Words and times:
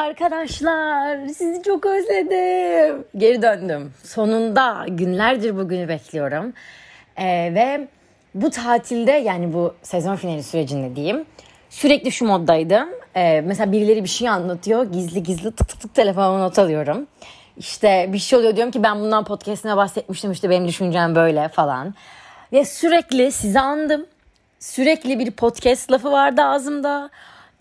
Arkadaşlar 0.00 1.26
sizi 1.26 1.62
çok 1.62 1.86
özledim. 1.86 3.04
Geri 3.16 3.42
döndüm. 3.42 3.92
Sonunda 4.04 4.86
günlerdir 4.88 5.56
bugünü 5.56 5.88
bekliyorum. 5.88 6.52
Ee, 7.16 7.26
ve 7.54 7.88
bu 8.34 8.50
tatilde 8.50 9.10
yani 9.12 9.52
bu 9.52 9.74
sezon 9.82 10.16
finali 10.16 10.42
sürecinde 10.42 10.96
diyeyim. 10.96 11.24
Sürekli 11.70 12.12
şu 12.12 12.24
moddaydım. 12.24 12.88
Ee, 13.16 13.40
mesela 13.40 13.72
birileri 13.72 14.04
bir 14.04 14.08
şey 14.08 14.28
anlatıyor. 14.28 14.92
Gizli 14.92 15.22
gizli 15.22 15.52
tık 15.52 15.68
tık 15.68 15.80
tık 15.80 15.94
telefonuma 15.94 16.38
not 16.38 16.58
alıyorum. 16.58 17.06
İşte 17.56 18.10
bir 18.12 18.18
şey 18.18 18.38
oluyor 18.38 18.56
diyorum 18.56 18.72
ki 18.72 18.82
ben 18.82 19.00
bundan 19.00 19.24
podcastine 19.24 19.76
bahsetmiştim 19.76 20.32
işte 20.32 20.50
benim 20.50 20.68
düşüncem 20.68 21.14
böyle 21.14 21.48
falan. 21.48 21.94
Ve 22.52 22.64
sürekli 22.64 23.32
sizi 23.32 23.60
andım. 23.60 24.06
Sürekli 24.60 25.18
bir 25.18 25.30
podcast 25.30 25.92
lafı 25.92 26.12
vardı 26.12 26.42
ağzımda 26.42 27.10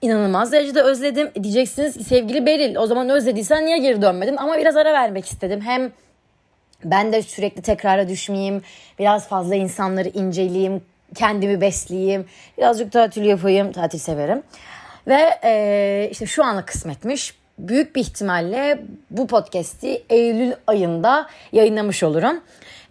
inanılmaz 0.02 0.52
derecede 0.52 0.81
özledim. 0.81 1.31
Diyeceksiniz 1.44 2.07
sevgili 2.07 2.45
Beril 2.45 2.76
o 2.76 2.88
zaman 2.88 3.09
özlediysen 3.09 3.66
niye 3.66 3.77
geri 3.77 4.02
dönmedin? 4.02 4.38
Ama 4.38 4.57
biraz 4.57 4.77
ara 4.77 4.94
vermek 4.94 5.26
istedim. 5.26 5.62
Hem 5.62 5.91
ben 6.84 7.13
de 7.13 7.21
sürekli 7.21 7.62
tekrara 7.62 8.09
düşmeyeyim. 8.09 8.62
Biraz 8.99 9.27
fazla 9.27 9.55
insanları 9.55 10.09
inceleyeyim. 10.09 10.81
Kendimi 11.16 11.62
besleyeyim. 11.62 12.26
Birazcık 12.57 12.91
tatil 12.91 13.23
yapayım. 13.23 13.71
Tatil 13.71 13.99
severim. 13.99 14.43
Ve 15.07 15.40
e, 15.43 16.07
işte 16.12 16.26
şu 16.26 16.43
ana 16.43 16.66
kısmetmiş. 16.66 17.34
Büyük 17.59 17.95
bir 17.95 18.02
ihtimalle 18.02 18.79
bu 19.12 19.27
podcast'i 19.27 20.04
Eylül 20.09 20.54
ayında 20.68 21.29
yayınlamış 21.52 22.04
olurum. 22.04 22.41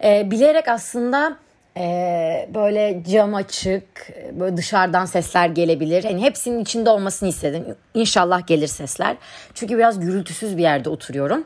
E, 0.03 0.31
bilerek 0.31 0.67
aslında 0.67 1.37
ee, 1.77 2.49
böyle 2.53 3.03
cam 3.11 3.35
açık, 3.35 4.09
böyle 4.39 4.57
dışarıdan 4.57 5.05
sesler 5.05 5.49
gelebilir. 5.49 6.03
Hani 6.03 6.21
hepsinin 6.21 6.59
içinde 6.59 6.89
olmasını 6.89 7.29
istedim. 7.29 7.65
İnşallah 7.93 8.47
gelir 8.47 8.67
sesler. 8.67 9.17
Çünkü 9.53 9.77
biraz 9.77 9.99
gürültüsüz 9.99 10.57
bir 10.57 10.61
yerde 10.61 10.89
oturuyorum. 10.89 11.43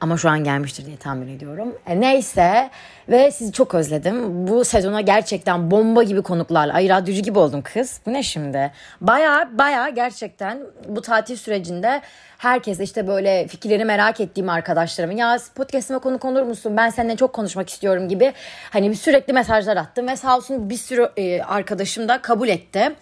Ama 0.00 0.16
şu 0.16 0.28
an 0.28 0.44
gelmiştir 0.44 0.86
diye 0.86 0.96
tahmin 0.96 1.36
ediyorum. 1.36 1.78
E, 1.86 2.00
neyse 2.00 2.70
ve 3.08 3.30
sizi 3.30 3.52
çok 3.52 3.74
özledim. 3.74 4.48
Bu 4.48 4.64
sezona 4.64 5.00
gerçekten 5.00 5.70
bomba 5.70 6.02
gibi 6.02 6.22
konuklarla. 6.22 6.74
Ay 6.74 6.88
radyocu 6.88 7.22
gibi 7.22 7.38
oldum 7.38 7.62
kız. 7.62 8.00
Bu 8.06 8.12
ne 8.12 8.22
şimdi? 8.22 8.72
Baya 9.00 9.50
baya 9.52 9.88
gerçekten 9.88 10.58
bu 10.88 11.02
tatil 11.02 11.36
sürecinde 11.36 12.00
herkes 12.38 12.80
işte 12.80 13.06
böyle 13.06 13.46
fikirlerini 13.48 13.84
merak 13.84 14.20
ettiğim 14.20 14.48
arkadaşlarımın 14.48 15.16
ya 15.16 15.38
podcastime 15.54 15.98
konuk 15.98 16.24
olur 16.24 16.42
musun? 16.42 16.76
Ben 16.76 16.90
seninle 16.90 17.16
çok 17.16 17.32
konuşmak 17.32 17.70
istiyorum 17.70 18.08
gibi. 18.08 18.32
Hani 18.70 18.96
sürekli 18.96 19.32
mesajlar 19.32 19.76
attım 19.76 20.08
ve 20.08 20.16
sağ 20.16 20.36
olsun 20.36 20.70
bir 20.70 20.76
sürü 20.76 21.10
e, 21.16 21.42
arkadaşım 21.42 22.08
da 22.08 22.22
kabul 22.22 22.48
etti 22.48 22.92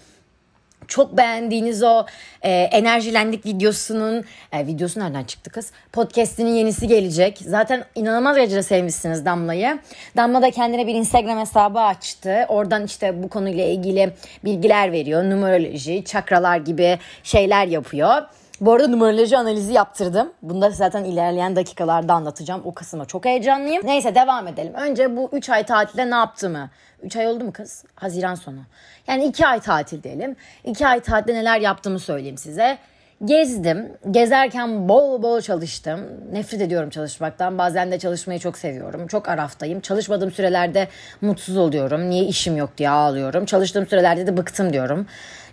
çok 0.88 1.16
beğendiğiniz 1.16 1.82
o 1.82 2.06
e, 2.42 2.50
enerjilendik 2.50 3.46
videosunun 3.46 4.24
e, 4.52 4.66
videosu 4.66 5.00
nereden 5.00 5.24
çıktı 5.24 5.50
kız? 5.50 5.72
Podcast'inin 5.92 6.54
yenisi 6.54 6.88
gelecek. 6.88 7.38
Zaten 7.46 7.84
inanılmaz 7.94 8.36
derecede 8.36 8.62
sevmişsiniz 8.62 9.24
Damla'yı. 9.24 9.78
Damla 10.16 10.42
da 10.42 10.50
kendine 10.50 10.86
bir 10.86 10.94
Instagram 10.94 11.38
hesabı 11.38 11.80
açtı. 11.80 12.46
Oradan 12.48 12.84
işte 12.84 13.22
bu 13.22 13.28
konuyla 13.28 13.64
ilgili 13.64 14.12
bilgiler 14.44 14.92
veriyor. 14.92 15.24
Numeroloji, 15.24 16.04
çakralar 16.04 16.56
gibi 16.56 16.98
şeyler 17.22 17.66
yapıyor. 17.66 18.22
Bu 18.60 18.72
arada 18.72 18.88
numeroloji 18.88 19.38
analizi 19.38 19.72
yaptırdım. 19.72 20.32
Bunu 20.42 20.62
da 20.62 20.70
zaten 20.70 21.04
ilerleyen 21.04 21.56
dakikalarda 21.56 22.14
anlatacağım. 22.14 22.62
O 22.64 22.74
kısma 22.74 23.04
çok 23.04 23.24
heyecanlıyım. 23.24 23.86
Neyse 23.86 24.14
devam 24.14 24.48
edelim. 24.48 24.74
Önce 24.74 25.16
bu 25.16 25.28
3 25.32 25.50
ay 25.50 25.66
tatilde 25.66 26.10
ne 26.10 26.14
yaptığımı. 26.14 26.70
3 27.02 27.16
ay 27.16 27.26
oldu 27.26 27.44
mu 27.44 27.52
kız? 27.52 27.84
Haziran 27.94 28.34
sonu. 28.34 28.60
Yani 29.06 29.24
2 29.24 29.46
ay 29.46 29.60
tatil 29.60 30.02
diyelim. 30.02 30.36
2 30.64 30.86
ay 30.86 31.00
tatilde 31.00 31.34
neler 31.34 31.60
yaptığımı 31.60 31.98
söyleyeyim 31.98 32.38
size. 32.38 32.78
Gezdim. 33.24 33.92
Gezerken 34.10 34.88
bol 34.88 35.22
bol 35.22 35.40
çalıştım. 35.40 36.00
Nefret 36.32 36.60
ediyorum 36.60 36.90
çalışmaktan. 36.90 37.58
Bazen 37.58 37.92
de 37.92 37.98
çalışmayı 37.98 38.40
çok 38.40 38.58
seviyorum. 38.58 39.06
Çok 39.06 39.28
araftayım. 39.28 39.80
Çalışmadığım 39.80 40.30
sürelerde 40.30 40.88
mutsuz 41.20 41.56
oluyorum. 41.56 42.10
Niye 42.10 42.24
işim 42.24 42.56
yok 42.56 42.70
diye 42.78 42.90
ağlıyorum. 42.90 43.44
Çalıştığım 43.44 43.86
sürelerde 43.86 44.26
de 44.26 44.36
bıktım 44.36 44.72
diyorum. 44.72 45.06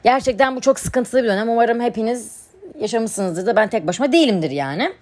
Gerçekten 0.04 0.56
bu 0.56 0.62
çok 0.62 0.80
sıkıntılı 0.80 1.24
bir 1.24 1.28
dönem. 1.28 1.50
Umarım 1.50 1.82
hepiniz 1.82 2.45
yaşamışsınızdır 2.80 3.46
da 3.46 3.56
ben 3.56 3.70
tek 3.70 3.88
başıma 3.88 4.12
değilimdir 4.12 4.52
yani. 4.52 4.94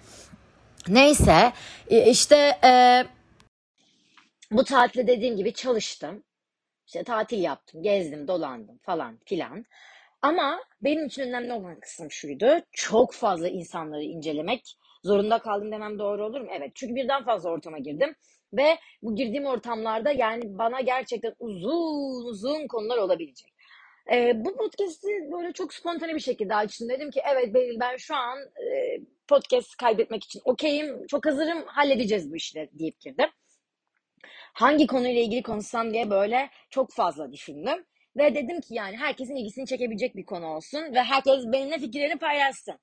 Neyse 0.88 1.52
e, 1.88 2.10
işte 2.10 2.36
e, 2.64 3.04
bu 4.50 4.64
tatilde 4.64 5.06
dediğim 5.06 5.36
gibi 5.36 5.52
çalıştım. 5.52 6.24
İşte 6.86 7.04
tatil 7.04 7.42
yaptım, 7.42 7.82
gezdim, 7.82 8.28
dolandım 8.28 8.78
falan 8.82 9.18
filan. 9.24 9.64
Ama 10.22 10.60
benim 10.82 11.06
için 11.06 11.22
önemli 11.22 11.52
olan 11.52 11.80
kısım 11.80 12.10
şuydu. 12.10 12.60
Çok 12.72 13.14
fazla 13.14 13.48
insanları 13.48 14.02
incelemek 14.02 14.76
zorunda 15.04 15.38
kaldım 15.38 15.72
demem 15.72 15.98
doğru 15.98 16.26
olur 16.26 16.40
mu? 16.40 16.48
Evet. 16.50 16.72
Çünkü 16.74 16.94
birden 16.94 17.24
fazla 17.24 17.50
ortama 17.50 17.78
girdim. 17.78 18.16
Ve 18.52 18.78
bu 19.02 19.16
girdiğim 19.16 19.46
ortamlarda 19.46 20.10
yani 20.10 20.58
bana 20.58 20.80
gerçekten 20.80 21.34
uzun 21.38 22.24
uzun 22.24 22.66
konular 22.66 22.98
olabilecek. 22.98 23.53
E, 24.12 24.44
bu 24.44 24.56
podcast'i 24.56 25.08
böyle 25.32 25.52
çok 25.52 25.74
spontane 25.74 26.14
bir 26.14 26.20
şekilde 26.20 26.54
açtım. 26.54 26.88
Dedim 26.88 27.10
ki 27.10 27.20
evet 27.32 27.54
Beril 27.54 27.80
ben 27.80 27.96
şu 27.96 28.14
an 28.14 28.38
e, 28.38 28.98
podcast 29.28 29.76
kaybetmek 29.76 30.24
için 30.24 30.40
okeyim. 30.44 31.06
Çok 31.06 31.26
hazırım 31.26 31.62
halledeceğiz 31.66 32.32
bu 32.32 32.36
işleri 32.36 32.70
deyip 32.78 33.00
girdim. 33.00 33.28
Hangi 34.52 34.86
konuyla 34.86 35.20
ilgili 35.20 35.42
konuşsam 35.42 35.92
diye 35.92 36.10
böyle 36.10 36.50
çok 36.70 36.92
fazla 36.92 37.32
düşündüm. 37.32 37.84
Ve 38.16 38.34
dedim 38.34 38.60
ki 38.60 38.74
yani 38.74 38.96
herkesin 38.96 39.36
ilgisini 39.36 39.66
çekebilecek 39.66 40.16
bir 40.16 40.26
konu 40.26 40.46
olsun. 40.46 40.94
Ve 40.94 41.02
herkes 41.02 41.44
benimle 41.52 41.78
fikirlerini 41.78 42.18
paylaşsın. 42.18 42.74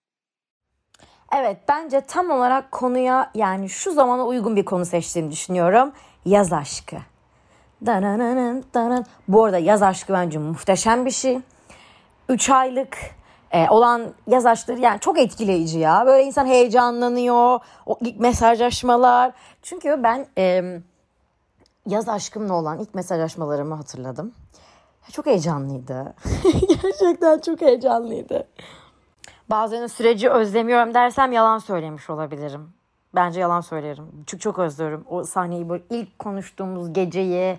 Evet 1.35 1.57
bence 1.67 2.01
tam 2.01 2.31
olarak 2.31 2.71
konuya 2.71 3.31
yani 3.35 3.69
şu 3.69 3.91
zamana 3.91 4.25
uygun 4.25 4.55
bir 4.55 4.65
konu 4.65 4.85
seçtiğimi 4.85 5.31
düşünüyorum. 5.31 5.93
Yaz 6.25 6.53
aşkı. 6.53 6.97
Bu 9.28 9.44
arada 9.44 9.58
yaz 9.58 9.84
aşkı 9.84 10.14
bence 10.14 10.40
muhteşem 10.40 11.06
bir 11.06 11.12
şey. 11.12 11.40
3 12.30 12.50
aylık 12.50 12.97
e, 13.52 13.69
olan 13.69 14.14
yaz 14.28 14.46
aşkları 14.46 14.80
yani 14.80 15.00
çok 15.00 15.19
etkileyici 15.19 15.80
ya. 15.80 16.03
Böyle 16.06 16.24
insan 16.24 16.46
heyecanlanıyor. 16.46 17.59
O 17.86 17.97
ilk 18.02 18.19
mesajlaşmalar. 18.19 19.31
Çünkü 19.62 20.03
ben 20.03 20.28
yaz 21.88 22.09
aşkımla 22.09 22.53
olan 22.53 22.80
ilk 22.80 22.96
mesajlaşmalarımı 22.96 23.75
hatırladım. 23.75 24.34
Çok 25.12 25.25
heyecanlıydı. 25.25 26.13
Gerçekten 26.84 27.40
çok 27.40 27.62
heyecanlıydı. 27.62 28.48
Bazen 29.50 29.88
süreci 29.88 30.30
özlemiyorum 30.30 30.94
dersem 30.94 31.31
yalan 31.31 31.59
söylemiş 31.59 32.09
olabilirim. 32.09 32.74
Bence 33.16 33.39
yalan 33.39 33.61
söylerim. 33.61 34.07
Çünkü 34.27 34.41
çok 34.41 34.59
özlüyorum 34.59 35.05
o 35.09 35.23
sahneyi 35.23 35.69
böyle 35.69 35.83
ilk 35.89 36.19
konuştuğumuz 36.19 36.94
geceyi 36.94 37.57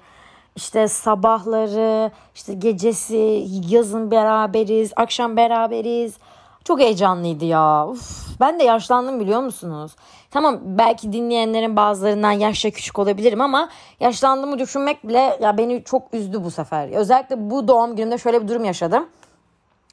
işte 0.56 0.88
sabahları 0.88 2.10
işte 2.34 2.54
gecesi 2.54 3.46
yazın 3.68 4.10
beraberiz 4.10 4.92
akşam 4.96 5.36
beraberiz 5.36 6.16
çok 6.64 6.80
heyecanlıydı 6.80 7.44
ya. 7.44 7.88
Uf, 7.88 8.41
ben 8.41 8.58
de 8.58 8.64
yaşlandım 8.64 9.20
biliyor 9.20 9.41
musunuz? 9.41 9.96
Tamam 10.30 10.58
belki 10.64 11.12
dinleyenlerin 11.12 11.76
bazılarından 11.76 12.32
yaşça 12.32 12.70
küçük 12.70 12.98
olabilirim 12.98 13.41
ama 13.41 13.68
yaşlandığımı 14.00 14.58
düşünmek 14.58 15.08
bile 15.08 15.38
ya 15.42 15.58
beni 15.58 15.84
çok 15.84 16.14
üzdü 16.14 16.44
bu 16.44 16.50
sefer. 16.50 16.88
Özellikle 16.88 17.50
bu 17.50 17.68
doğum 17.68 17.96
günümde 17.96 18.18
şöyle 18.18 18.42
bir 18.42 18.48
durum 18.48 18.64
yaşadım. 18.64 19.08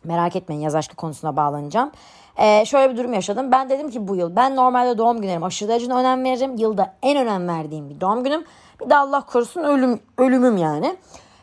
Merak 0.04 0.36
etmeyin 0.36 0.62
yaz 0.62 0.76
aşkı 0.76 0.96
konusuna 0.96 1.36
bağlanacağım. 1.36 1.92
Ee, 2.40 2.66
şöyle 2.66 2.94
bir 2.94 2.98
durum 2.98 3.14
yaşadım. 3.14 3.52
Ben 3.52 3.70
dedim 3.70 3.90
ki 3.90 4.08
bu 4.08 4.16
yıl 4.16 4.36
ben 4.36 4.56
normalde 4.56 4.98
doğum 4.98 5.22
günlerim 5.22 5.44
aşırı 5.44 5.70
derecede 5.70 5.94
önem 5.94 6.24
veririm. 6.24 6.56
Yılda 6.58 6.94
en 7.04 7.18
önem 7.18 7.48
verdiğim 7.48 7.90
bir 7.90 8.02
doğum 8.02 8.24
günüm. 8.24 8.44
Bir 8.82 8.90
de 8.90 8.96
Allah 8.96 9.22
korusun 9.22 9.64
ölüm, 9.64 10.00
ölümüm 10.18 10.58
yani. 10.58 10.98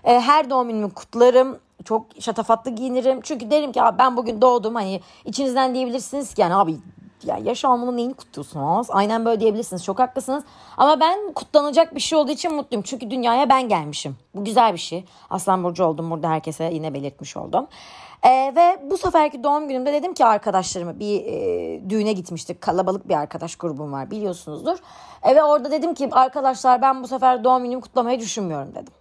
Ee, 0.05 0.21
her 0.21 0.51
doğum 0.51 0.69
günümü 0.69 0.91
kutlarım. 0.91 1.59
Çok 1.85 2.07
şatafatlı 2.21 2.71
giyinirim. 2.71 3.21
Çünkü 3.23 3.51
derim 3.51 3.73
ki 3.73 3.81
ben 3.99 4.17
bugün 4.17 4.41
doğdum. 4.43 4.75
Hani 4.75 5.01
içinizden 5.25 5.75
diyebilirsiniz 5.75 6.35
ki 6.35 6.41
yani 6.41 6.55
abi 6.55 6.77
ya 7.25 7.39
yaş 7.45 7.65
almanın 7.65 7.97
neyini 7.97 8.15
kutluyorsunuz? 8.15 8.87
Aynen 8.91 9.25
böyle 9.25 9.41
diyebilirsiniz. 9.41 9.85
Çok 9.85 9.99
haklısınız. 9.99 10.45
Ama 10.77 11.01
ben 11.01 11.33
kutlanacak 11.33 11.95
bir 11.95 12.01
şey 12.01 12.19
olduğu 12.19 12.33
için 12.33 12.55
mutluyum. 12.55 12.83
Çünkü 12.83 13.11
dünyaya 13.11 13.49
ben 13.49 13.69
gelmişim. 13.69 14.17
Bu 14.35 14.45
güzel 14.45 14.73
bir 14.73 14.79
şey. 14.79 15.05
Aslan 15.31 15.65
Burcu 15.65 15.85
oldum. 15.85 16.11
Burada 16.11 16.29
herkese 16.29 16.65
yine 16.65 16.95
belirtmiş 16.95 17.37
oldum. 17.37 17.67
Ee, 18.27 18.53
ve 18.57 18.79
bu 18.91 18.99
seferki 18.99 19.45
doğum 19.45 19.69
günümde 19.69 19.93
dedim 19.93 20.15
ki 20.15 20.25
arkadaşlarıma 20.25 20.99
bir 20.99 21.27
e, 21.27 21.91
düğüne 21.91 22.13
gitmiştik. 22.13 22.61
Kalabalık 22.61 23.09
bir 23.09 23.15
arkadaş 23.15 23.57
grubum 23.57 23.93
var 23.93 24.11
biliyorsunuzdur. 24.11 24.79
E, 25.23 25.37
ve 25.37 25.43
orada 25.43 25.71
dedim 25.71 25.95
ki 25.95 26.09
arkadaşlar 26.13 26.83
ben 26.83 27.03
bu 27.03 27.09
sefer 27.09 27.45
doğum 27.45 27.65
günümü 27.65 27.81
kutlamayı 27.81 28.21
düşünmüyorum 28.21 28.75
dedim. 28.75 28.93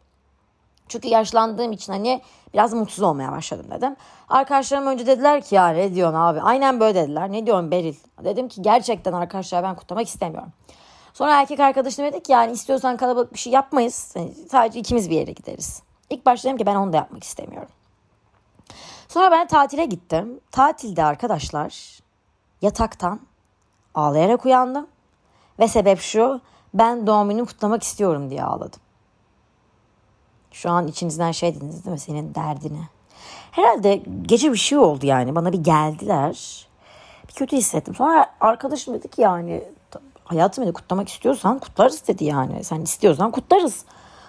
Çünkü 0.88 1.08
yaşlandığım 1.08 1.72
için 1.72 1.94
hani 1.94 2.22
biraz 2.54 2.74
mutsuz 2.74 3.04
olmaya 3.04 3.32
başladım 3.32 3.66
dedim. 3.72 3.96
Arkadaşlarım 4.30 4.88
önce 4.88 5.08
dediler 5.08 5.42
ki 5.42 5.56
ya 5.56 5.68
ne 5.68 5.96
diyorsun 5.96 6.16
abi? 6.18 6.42
Aynen 6.42 6.80
böyle 6.80 6.96
dediler. 6.96 7.32
Ne 7.32 7.46
diyorsun 7.46 7.72
Beril? 7.72 7.96
Dedim 8.24 8.48
ki 8.48 8.62
gerçekten 8.62 9.14
arkadaşlar 9.14 9.64
ben 9.64 9.76
kutlamak 9.76 10.08
istemiyorum. 10.08 10.50
Sonra 11.14 11.40
erkek 11.40 11.60
arkadaşım 11.60 12.06
dedi 12.06 12.24
ki 12.24 12.32
yani 12.32 12.52
istiyorsan 12.52 12.98
kalabalık 12.98 13.34
bir 13.34 13.40
şey 13.40 13.54
yapmayız. 13.54 14.14
Yani 14.16 14.32
sadece 14.52 14.80
ikimiz 14.80 15.10
bir 15.10 15.16
yere 15.16 15.32
gideriz. 15.32 15.82
İlk 16.10 16.26
başta 16.26 16.48
dedim 16.48 16.58
ki 16.58 16.66
ben 16.66 16.76
onu 16.76 16.94
da 16.94 16.98
yapmak 16.98 17.24
istemiyorum. 17.24 17.70
Sonra 19.16 19.32
ben 19.32 19.48
tatile 19.48 19.86
gittim. 19.86 20.40
Tatilde 20.52 21.04
arkadaşlar 21.04 22.00
yataktan 22.62 23.20
ağlayarak 23.94 24.46
uyandım. 24.46 24.88
Ve 25.60 25.68
sebep 25.68 26.00
şu 26.00 26.42
ben 26.74 27.08
doğum 27.08 27.30
günümü 27.30 27.48
kutlamak 27.48 27.84
istiyorum 27.84 28.30
diye 28.30 28.44
ağladım. 28.44 28.80
Şu 30.52 30.70
an 30.70 30.88
içinizden 30.88 31.32
şey 31.32 31.56
dediniz 31.56 31.86
değil 31.86 31.92
mi 31.94 32.00
senin 32.00 32.36
derdini? 32.36 32.82
Herhalde 33.52 34.04
gece 34.22 34.52
bir 34.52 34.58
şey 34.58 34.78
oldu 34.78 35.06
yani 35.06 35.36
bana 35.36 35.54
bir 35.54 35.64
geldiler. 35.64 36.68
Bir 37.28 37.34
kötü 37.34 37.58
hissettim. 37.58 37.96
Sonra 37.96 38.36
arkadaşım 38.42 38.94
dedi 38.94 39.08
ki 39.08 39.22
yani 39.22 39.64
hayatım 40.24 40.74
kutlamak 40.74 41.10
istiyorsan 41.10 41.60
kutlarız 41.60 42.08
dedi 42.08 42.24
yani. 42.24 42.64
Sen 42.64 42.82
istiyorsan 42.82 43.32
kutlarız. 43.32 43.86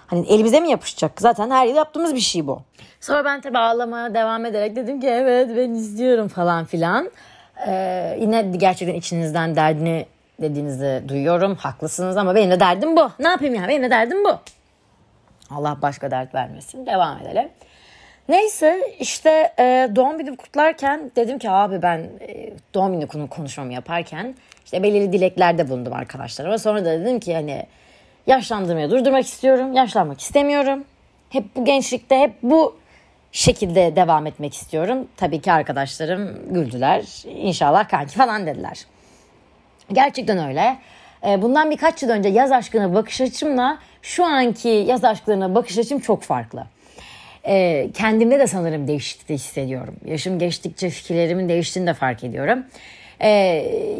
Hani 0.07 0.27
elimize 0.27 0.59
mi 0.59 0.69
yapışacak? 0.69 1.21
Zaten 1.21 1.51
her 1.51 1.65
yıl 1.65 1.75
yaptığımız 1.75 2.15
bir 2.15 2.19
şey 2.19 2.47
bu. 2.47 2.61
Sonra 3.01 3.25
ben 3.25 3.41
tabii 3.41 3.57
ağlamaya 3.57 4.13
devam 4.13 4.45
ederek 4.45 4.75
dedim 4.75 5.01
ki 5.01 5.07
evet 5.07 5.49
ben 5.57 5.73
istiyorum 5.73 6.27
falan 6.27 6.65
filan. 6.65 7.11
Ee, 7.67 8.17
yine 8.21 8.41
gerçekten 8.41 8.95
içinizden 8.95 9.55
derdini 9.55 10.05
dediğinizi 10.41 11.03
duyuyorum. 11.07 11.55
Haklısınız 11.55 12.17
ama 12.17 12.35
benim 12.35 12.51
de 12.51 12.59
derdim 12.59 12.95
bu. 12.97 13.11
Ne 13.19 13.27
yapayım 13.27 13.55
ya 13.55 13.67
benim 13.67 13.83
de 13.83 13.89
derdim 13.89 14.23
bu. 14.23 14.39
Allah 15.51 15.77
başka 15.81 16.11
dert 16.11 16.35
vermesin. 16.35 16.85
Devam 16.85 17.17
edelim. 17.17 17.49
Neyse 18.29 18.81
işte 18.99 19.53
e, 19.59 19.89
doğum 19.95 20.17
günü 20.17 20.37
kutlarken 20.37 21.11
dedim 21.15 21.39
ki 21.39 21.49
abi 21.49 21.81
ben 21.81 21.99
e, 21.99 22.53
doğum 22.73 22.99
günü 22.99 23.27
konuşmamı 23.27 23.73
yaparken 23.73 24.35
işte 24.65 24.83
belirli 24.83 25.13
dileklerde 25.13 25.69
bulundum 25.69 25.93
arkadaşlarıma. 25.93 26.57
Sonra 26.57 26.85
da 26.85 26.99
dedim 26.99 27.19
ki 27.19 27.33
hani 27.35 27.65
yaşlandırmaya 28.27 28.91
durdurmak 28.91 29.25
istiyorum. 29.25 29.73
Yaşlanmak 29.73 30.21
istemiyorum. 30.21 30.83
Hep 31.29 31.55
bu 31.55 31.65
gençlikte 31.65 32.19
hep 32.19 32.33
bu 32.43 32.75
şekilde 33.31 33.95
devam 33.95 34.25
etmek 34.25 34.53
istiyorum. 34.53 35.07
Tabii 35.17 35.41
ki 35.41 35.51
arkadaşlarım 35.51 36.53
güldüler. 36.53 37.23
İnşallah 37.25 37.89
kanki 37.89 38.15
falan 38.15 38.47
dediler. 38.47 38.85
Gerçekten 39.93 40.47
öyle. 40.47 40.77
E, 41.27 41.41
bundan 41.41 41.71
birkaç 41.71 42.03
yıl 42.03 42.09
önce 42.09 42.29
yaz 42.29 42.51
aşkına 42.51 42.93
bakış 42.93 43.21
açımla 43.21 43.79
şu 44.01 44.25
anki 44.25 44.69
yaz 44.69 45.03
aşklarına 45.03 45.55
bakış 45.55 45.77
açım 45.77 45.99
çok 45.99 46.23
farklı. 46.23 46.63
E, 47.45 47.87
kendimde 47.93 48.39
de 48.39 48.47
sanırım 48.47 48.87
değişiklik 48.87 49.39
hissediyorum. 49.39 49.95
Yaşım 50.05 50.39
geçtikçe 50.39 50.89
fikirlerimin 50.89 51.49
değiştiğini 51.49 51.87
de 51.87 51.93
fark 51.93 52.23
ediyorum. 52.23 52.65
E, 53.19 53.29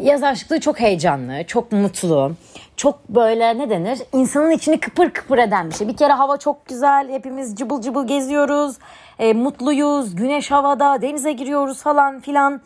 yaz 0.02 0.22
aşklığı 0.22 0.60
çok 0.60 0.80
heyecanlı, 0.80 1.44
çok 1.46 1.72
mutlu, 1.72 2.32
çok 2.76 3.08
böyle 3.08 3.58
ne 3.58 3.70
denir? 3.70 3.98
İnsanın 4.12 4.50
içini 4.50 4.80
kıpır 4.80 5.10
kıpır 5.10 5.38
eden 5.38 5.70
bir 5.70 5.74
şey. 5.74 5.88
Bir 5.88 5.96
kere 5.96 6.12
hava 6.12 6.36
çok 6.36 6.66
güzel, 6.66 7.08
hepimiz 7.08 7.56
cıbıl 7.56 7.80
cıbıl 7.80 8.06
geziyoruz, 8.06 8.76
e, 9.18 9.32
mutluyuz, 9.32 10.16
güneş 10.16 10.50
havada, 10.50 11.02
denize 11.02 11.32
giriyoruz 11.32 11.82
falan 11.82 12.20
filan. 12.20 12.60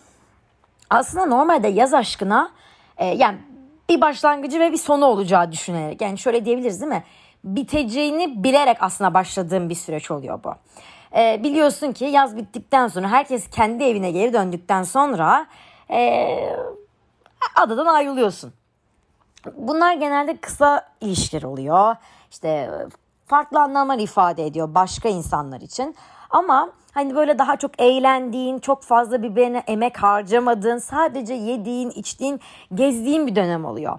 Aslında 0.91 1.27
normalde 1.27 1.69
yaz 1.69 1.95
aşkına 1.95 2.51
e, 2.97 3.07
yani 3.07 3.39
bir 3.89 4.01
başlangıcı 4.01 4.61
ve 4.61 4.73
bir 4.73 4.77
sonu 4.77 5.05
olacağı 5.05 5.53
düşünerek 5.53 6.01
yani 6.01 6.19
şöyle 6.19 6.45
diyebiliriz 6.45 6.81
değil 6.81 6.93
mi? 6.93 7.03
Biteceğini 7.45 8.45
bilerek 8.45 8.77
aslında 8.81 9.15
başladığım 9.15 9.69
bir 9.69 9.75
süreç 9.75 10.11
oluyor 10.11 10.41
bu. 10.45 10.55
E, 11.19 11.41
biliyorsun 11.43 11.93
ki 11.93 12.05
yaz 12.05 12.37
bittikten 12.37 12.89
sonra 12.89 13.09
herkes 13.09 13.51
kendi 13.51 13.85
evine 13.85 14.11
geri 14.11 14.33
döndükten 14.33 14.83
sonra 14.83 15.47
e, 15.93 16.39
adadan 17.57 17.87
ayrılıyorsun. 17.87 18.53
Bunlar 19.57 19.95
genelde 19.95 20.37
kısa 20.37 20.89
ilişkiler 21.01 21.43
oluyor. 21.43 21.97
İşte 22.31 22.71
farklı 23.27 23.61
anlamlar 23.61 23.99
ifade 23.99 24.47
ediyor 24.47 24.75
başka 24.75 25.09
insanlar 25.09 25.61
için. 25.61 25.97
Ama 26.31 26.71
hani 26.93 27.15
böyle 27.15 27.39
daha 27.39 27.57
çok 27.57 27.81
eğlendiğin, 27.81 28.59
çok 28.59 28.83
fazla 28.83 29.23
birbirine 29.23 29.65
emek 29.67 30.03
harcamadığın, 30.03 30.79
sadece 30.79 31.35
yediğin, 31.35 31.91
içtiğin, 31.91 32.41
gezdiğin 32.75 33.27
bir 33.27 33.37
dönem 33.37 33.65
oluyor. 33.65 33.99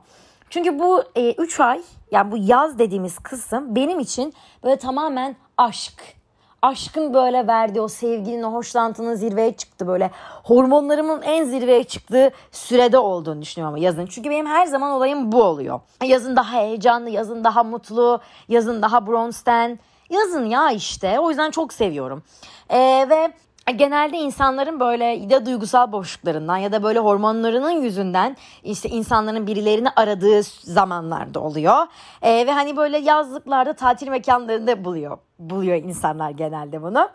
Çünkü 0.49 0.79
bu 0.79 1.03
3 1.37 1.59
e, 1.59 1.63
ay 1.63 1.81
yani 2.11 2.31
bu 2.31 2.37
yaz 2.37 2.79
dediğimiz 2.79 3.19
kısım 3.19 3.75
benim 3.75 3.99
için 3.99 4.33
böyle 4.63 4.75
tamamen 4.75 5.35
aşk, 5.57 6.15
aşkın 6.63 7.13
böyle 7.13 7.47
verdiği 7.47 7.81
o 7.81 7.87
sevginin, 7.87 8.43
o 8.43 8.53
hoşlantının 8.53 9.15
zirveye 9.15 9.53
çıktı 9.53 9.87
böyle. 9.87 10.11
Hormonlarımın 10.43 11.21
en 11.21 11.45
zirveye 11.45 11.83
çıktığı 11.83 12.31
sürede 12.51 12.97
olduğunu 12.97 13.41
düşünüyorum 13.41 13.77
yazın. 13.77 14.05
Çünkü 14.05 14.29
benim 14.29 14.45
her 14.45 14.65
zaman 14.65 14.91
olayım 14.91 15.31
bu 15.31 15.43
oluyor. 15.43 15.79
Yazın 16.03 16.35
daha 16.35 16.53
heyecanlı, 16.53 17.09
yazın 17.09 17.43
daha 17.43 17.63
mutlu, 17.63 18.21
yazın 18.49 18.81
daha 18.81 19.07
bronzten. 19.07 19.79
Yazın 20.09 20.45
ya 20.45 20.71
işte. 20.71 21.19
O 21.19 21.29
yüzden 21.29 21.51
çok 21.51 21.73
seviyorum. 21.73 22.23
Ee, 22.69 23.07
ve 23.09 23.33
genelde 23.71 24.17
insanların 24.17 24.79
böyle 24.79 25.05
ya 25.05 25.45
duygusal 25.45 25.91
boşluklarından 25.91 26.57
ya 26.57 26.71
da 26.71 26.83
böyle 26.83 26.99
hormonlarının 26.99 27.71
yüzünden 27.71 28.37
işte 28.63 28.89
insanların 28.89 29.47
birilerini 29.47 29.89
aradığı 29.89 30.43
zamanlarda 30.43 31.39
oluyor. 31.39 31.87
Ee, 32.21 32.47
ve 32.47 32.51
hani 32.51 32.77
böyle 32.77 32.97
yazlıklarda 32.97 33.73
tatil 33.73 34.07
mekanlarında 34.07 34.85
buluyor 34.85 35.17
buluyor 35.39 35.77
insanlar 35.77 36.29
genelde 36.29 36.81
bunu. 36.81 37.09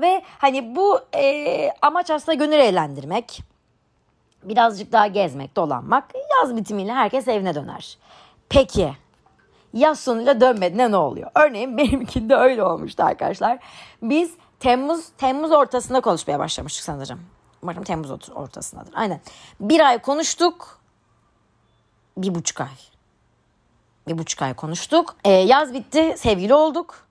Ve 0.00 0.22
hani 0.38 0.76
bu 0.76 0.98
e, 1.16 1.70
amaç 1.82 2.10
aslında 2.10 2.34
gönül 2.34 2.58
eğlendirmek. 2.58 3.42
Birazcık 4.44 4.92
daha 4.92 5.06
gezmek, 5.06 5.56
dolanmak. 5.56 6.04
Yaz 6.30 6.56
bitimiyle 6.56 6.92
herkes 6.92 7.28
evine 7.28 7.54
döner. 7.54 7.98
Peki 8.48 8.92
yaz 9.74 10.00
sonuyla 10.00 10.40
dönmediğinde 10.40 10.90
ne 10.90 10.96
oluyor? 10.96 11.30
Örneğin 11.34 11.78
benimkinde 11.78 12.34
öyle 12.34 12.62
olmuştu 12.62 13.02
arkadaşlar. 13.04 13.58
Biz 14.02 14.34
Temmuz 14.60 15.08
Temmuz 15.18 15.52
ortasında 15.52 16.00
konuşmaya 16.00 16.38
başlamıştık 16.38 16.84
sanırım. 16.84 17.20
Umarım 17.62 17.84
Temmuz 17.84 18.30
ortasındadır. 18.30 18.94
Aynen. 18.94 19.20
Bir 19.60 19.80
ay 19.80 19.98
konuştuk. 19.98 20.80
Bir 22.16 22.34
buçuk 22.34 22.60
ay. 22.60 22.68
Bir 24.08 24.18
buçuk 24.18 24.42
ay 24.42 24.54
konuştuk. 24.54 25.16
Ee, 25.24 25.30
yaz 25.30 25.74
bitti. 25.74 26.14
Sevgili 26.18 26.54
olduk. 26.54 27.06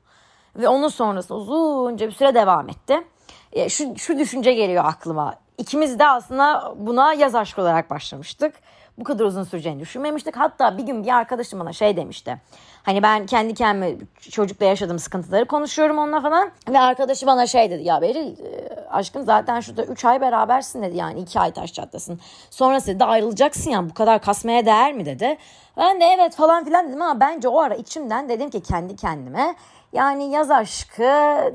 Ve 0.55 0.67
onun 0.67 0.87
sonrası 0.87 1.35
uzunca 1.35 2.07
bir 2.07 2.11
süre 2.11 2.35
devam 2.35 2.69
etti. 2.69 3.07
Ee, 3.53 3.69
şu, 3.69 3.97
şu 3.97 4.19
düşünce 4.19 4.53
geliyor 4.53 4.85
aklıma. 4.85 5.35
İkimiz 5.57 5.99
de 5.99 6.07
aslında 6.07 6.73
buna 6.77 7.13
yaz 7.13 7.35
aşkı 7.35 7.61
olarak 7.61 7.89
başlamıştık 7.89 8.55
bu 8.99 9.03
kadar 9.03 9.25
uzun 9.25 9.43
süreceğini 9.43 9.79
düşünmemiştik. 9.79 10.37
Hatta 10.37 10.77
bir 10.77 10.83
gün 10.83 11.03
bir 11.03 11.15
arkadaşım 11.15 11.59
bana 11.59 11.73
şey 11.73 11.97
demişti. 11.97 12.37
Hani 12.83 13.03
ben 13.03 13.25
kendi 13.25 13.53
kendime 13.53 13.95
çocukla 14.31 14.65
yaşadığım 14.65 14.99
sıkıntıları 14.99 15.45
konuşuyorum 15.45 15.97
onunla 15.97 16.21
falan. 16.21 16.51
Ve 16.69 16.79
arkadaşı 16.79 17.27
bana 17.27 17.47
şey 17.47 17.71
dedi. 17.71 17.83
Ya 17.83 18.01
Beril 18.01 18.39
e, 18.39 18.69
aşkım 18.91 19.25
zaten 19.25 19.59
şurada 19.59 19.83
3 19.83 20.05
ay 20.05 20.21
berabersin 20.21 20.83
dedi. 20.83 20.97
Yani 20.97 21.19
2 21.19 21.39
ay 21.39 21.51
taş 21.51 21.73
çatlasın. 21.73 22.19
Sonrası 22.49 22.99
da 22.99 23.05
ayrılacaksın 23.05 23.71
ya 23.71 23.89
bu 23.89 23.93
kadar 23.93 24.21
kasmaya 24.21 24.65
değer 24.65 24.93
mi 24.93 25.05
dedi. 25.05 25.37
Ben 25.77 26.01
de 26.01 26.05
evet 26.05 26.35
falan 26.35 26.65
filan 26.65 26.87
dedim 26.87 27.01
ama 27.01 27.19
bence 27.19 27.47
o 27.47 27.59
ara 27.59 27.75
içimden 27.75 28.29
dedim 28.29 28.49
ki 28.49 28.61
kendi 28.61 28.95
kendime. 28.95 29.55
Yani 29.93 30.31
yaz 30.31 30.51
aşkı 30.51 31.03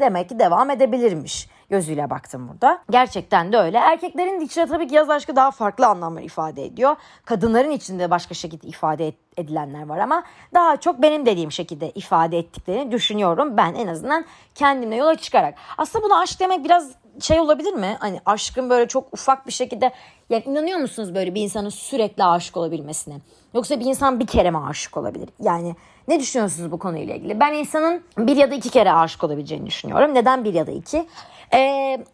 demek 0.01 0.29
ki 0.29 0.39
devam 0.39 0.71
edebilirmiş 0.71 1.54
gözüyle 1.75 2.11
baktım 2.11 2.49
burada. 2.49 2.79
Gerçekten 2.91 3.53
de 3.53 3.59
öyle. 3.59 3.79
Erkeklerin 3.79 4.41
içinde 4.41 4.67
tabii 4.67 4.89
ki 4.89 4.95
yaz 4.95 5.11
aşkı 5.11 5.37
daha 5.37 5.51
farklı 5.51 5.87
anlamlar 5.87 6.23
ifade 6.23 6.65
ediyor. 6.65 6.97
Kadınların 7.25 7.71
içinde 7.71 8.11
başka 8.11 8.35
şekilde 8.35 8.67
ifade 8.67 9.13
edilenler 9.37 9.87
var 9.87 9.99
ama 9.99 10.23
daha 10.55 10.77
çok 10.77 11.03
benim 11.03 11.27
dediğim 11.27 11.53
şekilde 11.53 11.91
ifade 11.91 12.39
ettiklerini 12.39 12.93
düşünüyorum. 12.93 13.57
Ben 13.57 13.75
en 13.75 13.87
azından 13.87 14.25
kendimle 14.55 14.97
yola 14.97 15.15
çıkarak. 15.15 15.55
Aslında 15.79 16.05
buna 16.05 16.19
aşk 16.19 16.41
demek 16.41 16.65
biraz 16.65 16.91
şey 17.21 17.41
olabilir 17.41 17.73
mi? 17.73 17.97
Hani 18.01 18.21
aşkın 18.27 18.71
böyle 18.71 18.89
çok 18.89 19.05
ufak 19.13 19.47
bir 19.47 19.53
şekilde 19.53 19.93
yani 20.31 20.43
inanıyor 20.47 20.79
musunuz 20.79 21.15
böyle 21.15 21.35
bir 21.35 21.43
insanın 21.43 21.69
sürekli 21.69 22.25
aşık 22.25 22.57
olabilmesine? 22.57 23.15
Yoksa 23.55 23.81
bir 23.81 23.85
insan 23.85 24.21
bir 24.21 24.27
kere 24.27 24.51
mi 24.51 24.59
aşık 24.59 24.97
olabilir? 24.97 25.29
Yani 25.41 25.77
ne 26.09 26.21
düşünüyorsunuz 26.21 26.73
bu 26.73 26.79
konuyla 26.79 27.15
ilgili? 27.15 27.41
Ben 27.41 27.53
insanın 27.53 28.03
bir 28.19 28.37
ya 28.37 28.51
da 28.51 28.55
iki 28.55 28.71
kere 28.71 28.93
aşık 28.93 29.25
olabileceğini 29.25 29.67
düşünüyorum. 29.67 30.15
Neden 30.15 30.45
bir 30.45 30.55
ya 30.55 30.67
da 30.67 30.71
iki? 30.71 31.07
Ee, 31.55 32.05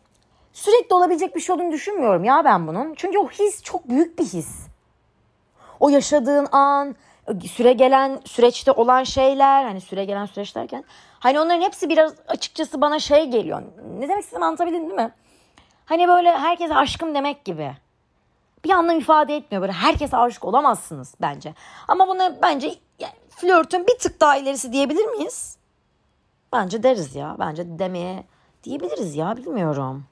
sürekli 0.53 0.95
olabilecek 0.95 1.37
bir 1.37 1.41
şey 1.41 1.55
olduğunu 1.55 1.73
düşünmüyorum 1.73 2.25
ya 2.25 2.45
ben 2.45 2.67
bunun. 2.67 2.95
Çünkü 2.95 3.19
o 3.19 3.29
his 3.29 3.63
çok 3.63 3.89
büyük 3.89 4.19
bir 4.19 4.25
his. 4.25 4.67
O 5.81 5.89
yaşadığın 5.89 6.49
an, 6.53 6.97
süre 7.53 7.73
gelen 7.73 8.21
süreçte 8.25 8.73
olan 8.73 9.05
şeyler, 9.05 9.65
hani 9.65 9.81
süre 9.81 10.05
gelen 10.05 10.27
süreç 10.27 10.55
derken 10.55 10.85
hani 11.21 11.41
onların 11.41 11.61
hepsi 11.61 11.89
biraz 11.89 12.15
açıkçası 12.29 12.81
bana 12.81 12.99
şey 12.99 13.27
geliyor. 13.31 13.63
Ne 13.99 14.09
demek 14.09 14.23
istediğimi 14.23 14.45
anlatabildim 14.45 14.83
değil 14.83 15.01
mi? 15.01 15.13
Hani 15.85 16.09
böyle 16.09 16.31
herkese 16.39 16.75
aşkım 16.75 17.15
demek 17.15 17.45
gibi. 17.45 17.73
Bir 18.65 18.71
anlam 18.71 18.99
ifade 18.99 19.37
etmiyor. 19.37 19.63
Böyle 19.63 19.73
herkese 19.73 20.17
aşık 20.17 20.45
olamazsınız 20.45 21.15
bence. 21.21 21.55
Ama 21.89 22.09
buna 22.09 22.43
bence 22.43 22.75
yani, 22.99 23.13
flörtün 23.29 23.87
bir 23.87 23.99
tık 23.99 24.21
daha 24.21 24.37
ilerisi 24.37 24.73
diyebilir 24.73 25.05
miyiz? 25.05 25.59
Bence 26.53 26.83
deriz 26.83 27.15
ya. 27.15 27.37
Bence 27.39 27.79
demeye 27.79 28.25
diyebiliriz 28.65 29.17
ya 29.17 29.37
bilmiyorum. 29.37 30.05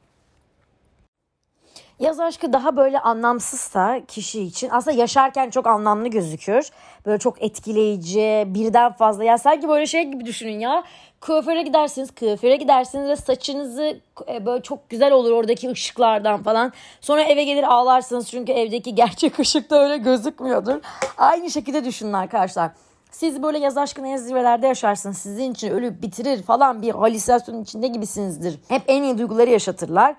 Yaz 2.00 2.20
aşkı 2.20 2.52
daha 2.52 2.76
böyle 2.76 3.00
anlamsızsa 3.00 4.00
kişi 4.08 4.42
için 4.42 4.68
aslında 4.72 4.96
yaşarken 4.96 5.50
çok 5.50 5.66
anlamlı 5.66 6.08
gözükür. 6.08 6.70
Böyle 7.06 7.18
çok 7.18 7.42
etkileyici, 7.42 8.44
birden 8.46 8.92
fazla. 8.92 9.24
Ya 9.24 9.38
sanki 9.38 9.68
böyle 9.68 9.86
şey 9.86 10.04
gibi 10.04 10.26
düşünün 10.26 10.58
ya. 10.60 10.84
kuaföre 11.20 11.62
gidersiniz, 11.62 12.14
kuaföre 12.14 12.56
gidersiniz 12.56 13.08
ve 13.08 13.16
saçınızı 13.16 14.00
e, 14.28 14.46
böyle 14.46 14.62
çok 14.62 14.90
güzel 14.90 15.12
olur 15.12 15.30
oradaki 15.30 15.70
ışıklardan 15.70 16.42
falan. 16.42 16.72
Sonra 17.00 17.22
eve 17.22 17.44
gelir 17.44 17.62
ağlarsınız 17.62 18.30
çünkü 18.30 18.52
evdeki 18.52 18.94
gerçek 18.94 19.38
ışık 19.40 19.70
da 19.70 19.84
öyle 19.84 19.96
gözükmüyordur. 19.96 20.80
Aynı 21.16 21.50
şekilde 21.50 21.84
düşünün 21.84 22.12
arkadaşlar. 22.12 22.70
Siz 23.10 23.42
böyle 23.42 23.58
yaz 23.58 23.78
aşkına 23.78 24.06
en 24.06 24.16
zirvelerde 24.16 24.66
yaşarsınız. 24.66 25.18
Sizin 25.18 25.52
için 25.52 25.70
ölüp 25.70 26.02
bitirir 26.02 26.42
falan 26.42 26.82
bir 26.82 26.90
halüsinasyonun 26.90 27.62
içinde 27.62 27.88
gibisinizdir. 27.88 28.58
Hep 28.68 28.82
en 28.88 29.02
iyi 29.02 29.18
duyguları 29.18 29.50
yaşatırlar. 29.50 30.16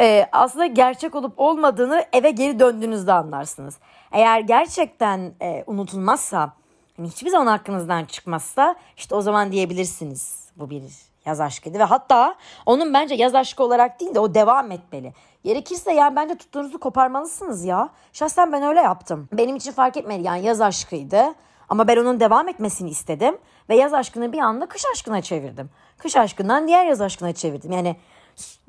Ee, 0.00 0.26
aslında 0.32 0.66
gerçek 0.66 1.14
olup 1.14 1.32
olmadığını 1.36 2.04
eve 2.12 2.30
geri 2.30 2.60
döndüğünüzde 2.60 3.12
anlarsınız. 3.12 3.78
Eğer 4.12 4.40
gerçekten 4.40 5.32
e, 5.42 5.64
unutulmazsa, 5.66 6.52
hani 6.96 7.08
hiçbir 7.08 7.30
zaman 7.30 7.46
aklınızdan 7.46 8.04
çıkmazsa 8.04 8.74
işte 8.96 9.14
o 9.14 9.20
zaman 9.20 9.52
diyebilirsiniz 9.52 10.48
bu 10.56 10.70
bir 10.70 10.82
yaz 11.26 11.40
aşkıydı. 11.40 11.78
Ve 11.78 11.84
hatta 11.84 12.34
onun 12.66 12.94
bence 12.94 13.14
yaz 13.14 13.34
aşkı 13.34 13.64
olarak 13.64 14.00
değil 14.00 14.14
de 14.14 14.20
o 14.20 14.34
devam 14.34 14.70
etmeli. 14.70 15.12
Gerekirse 15.44 15.92
yani 15.92 16.16
bence 16.16 16.34
tuttuğunuzu 16.34 16.80
koparmalısınız 16.80 17.64
ya. 17.64 17.88
Şahsen 18.12 18.52
ben 18.52 18.62
öyle 18.62 18.80
yaptım. 18.80 19.28
Benim 19.32 19.56
için 19.56 19.72
fark 19.72 19.96
etmedi 19.96 20.22
yani 20.22 20.46
yaz 20.46 20.60
aşkıydı. 20.60 21.34
Ama 21.72 21.88
ben 21.88 21.96
onun 21.96 22.20
devam 22.20 22.48
etmesini 22.48 22.90
istedim. 22.90 23.38
Ve 23.68 23.76
yaz 23.76 23.94
aşkını 23.94 24.32
bir 24.32 24.38
anda 24.38 24.66
kış 24.66 24.82
aşkına 24.92 25.22
çevirdim. 25.22 25.70
Kış 25.98 26.16
aşkından 26.16 26.68
diğer 26.68 26.86
yaz 26.86 27.00
aşkına 27.00 27.32
çevirdim. 27.32 27.72
Yani 27.72 27.96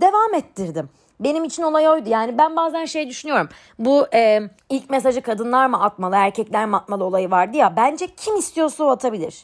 devam 0.01 0.33
ettirdim. 0.33 0.89
Benim 1.19 1.43
için 1.43 1.63
olay 1.63 1.87
oydu. 1.87 2.09
Yani 2.09 2.37
ben 2.37 2.55
bazen 2.55 2.85
şey 2.85 3.09
düşünüyorum. 3.09 3.49
Bu 3.79 4.07
e, 4.13 4.41
ilk 4.69 4.89
mesajı 4.89 5.21
kadınlar 5.21 5.67
mı 5.67 5.83
atmalı, 5.83 6.15
erkekler 6.15 6.65
mi 6.65 6.75
atmalı 6.75 7.03
olayı 7.03 7.31
vardı 7.31 7.57
ya. 7.57 7.75
Bence 7.75 8.07
kim 8.07 8.35
istiyorsa 8.35 8.83
o 8.83 8.87
atabilir. 8.87 9.43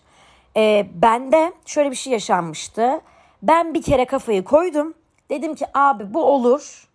E, 0.58 0.88
bende 0.94 1.54
şöyle 1.66 1.92
bir 1.92 1.96
şey 1.96 2.14
yaşanmıştı. 2.14 3.02
Ben 3.42 3.74
bir 3.74 3.82
kere 3.82 4.06
kafayı 4.06 4.44
koydum. 4.44 4.94
Dedim 5.30 5.56
ki 5.56 5.66
abi 5.74 6.14
bu 6.14 6.24
olur. 6.24 6.88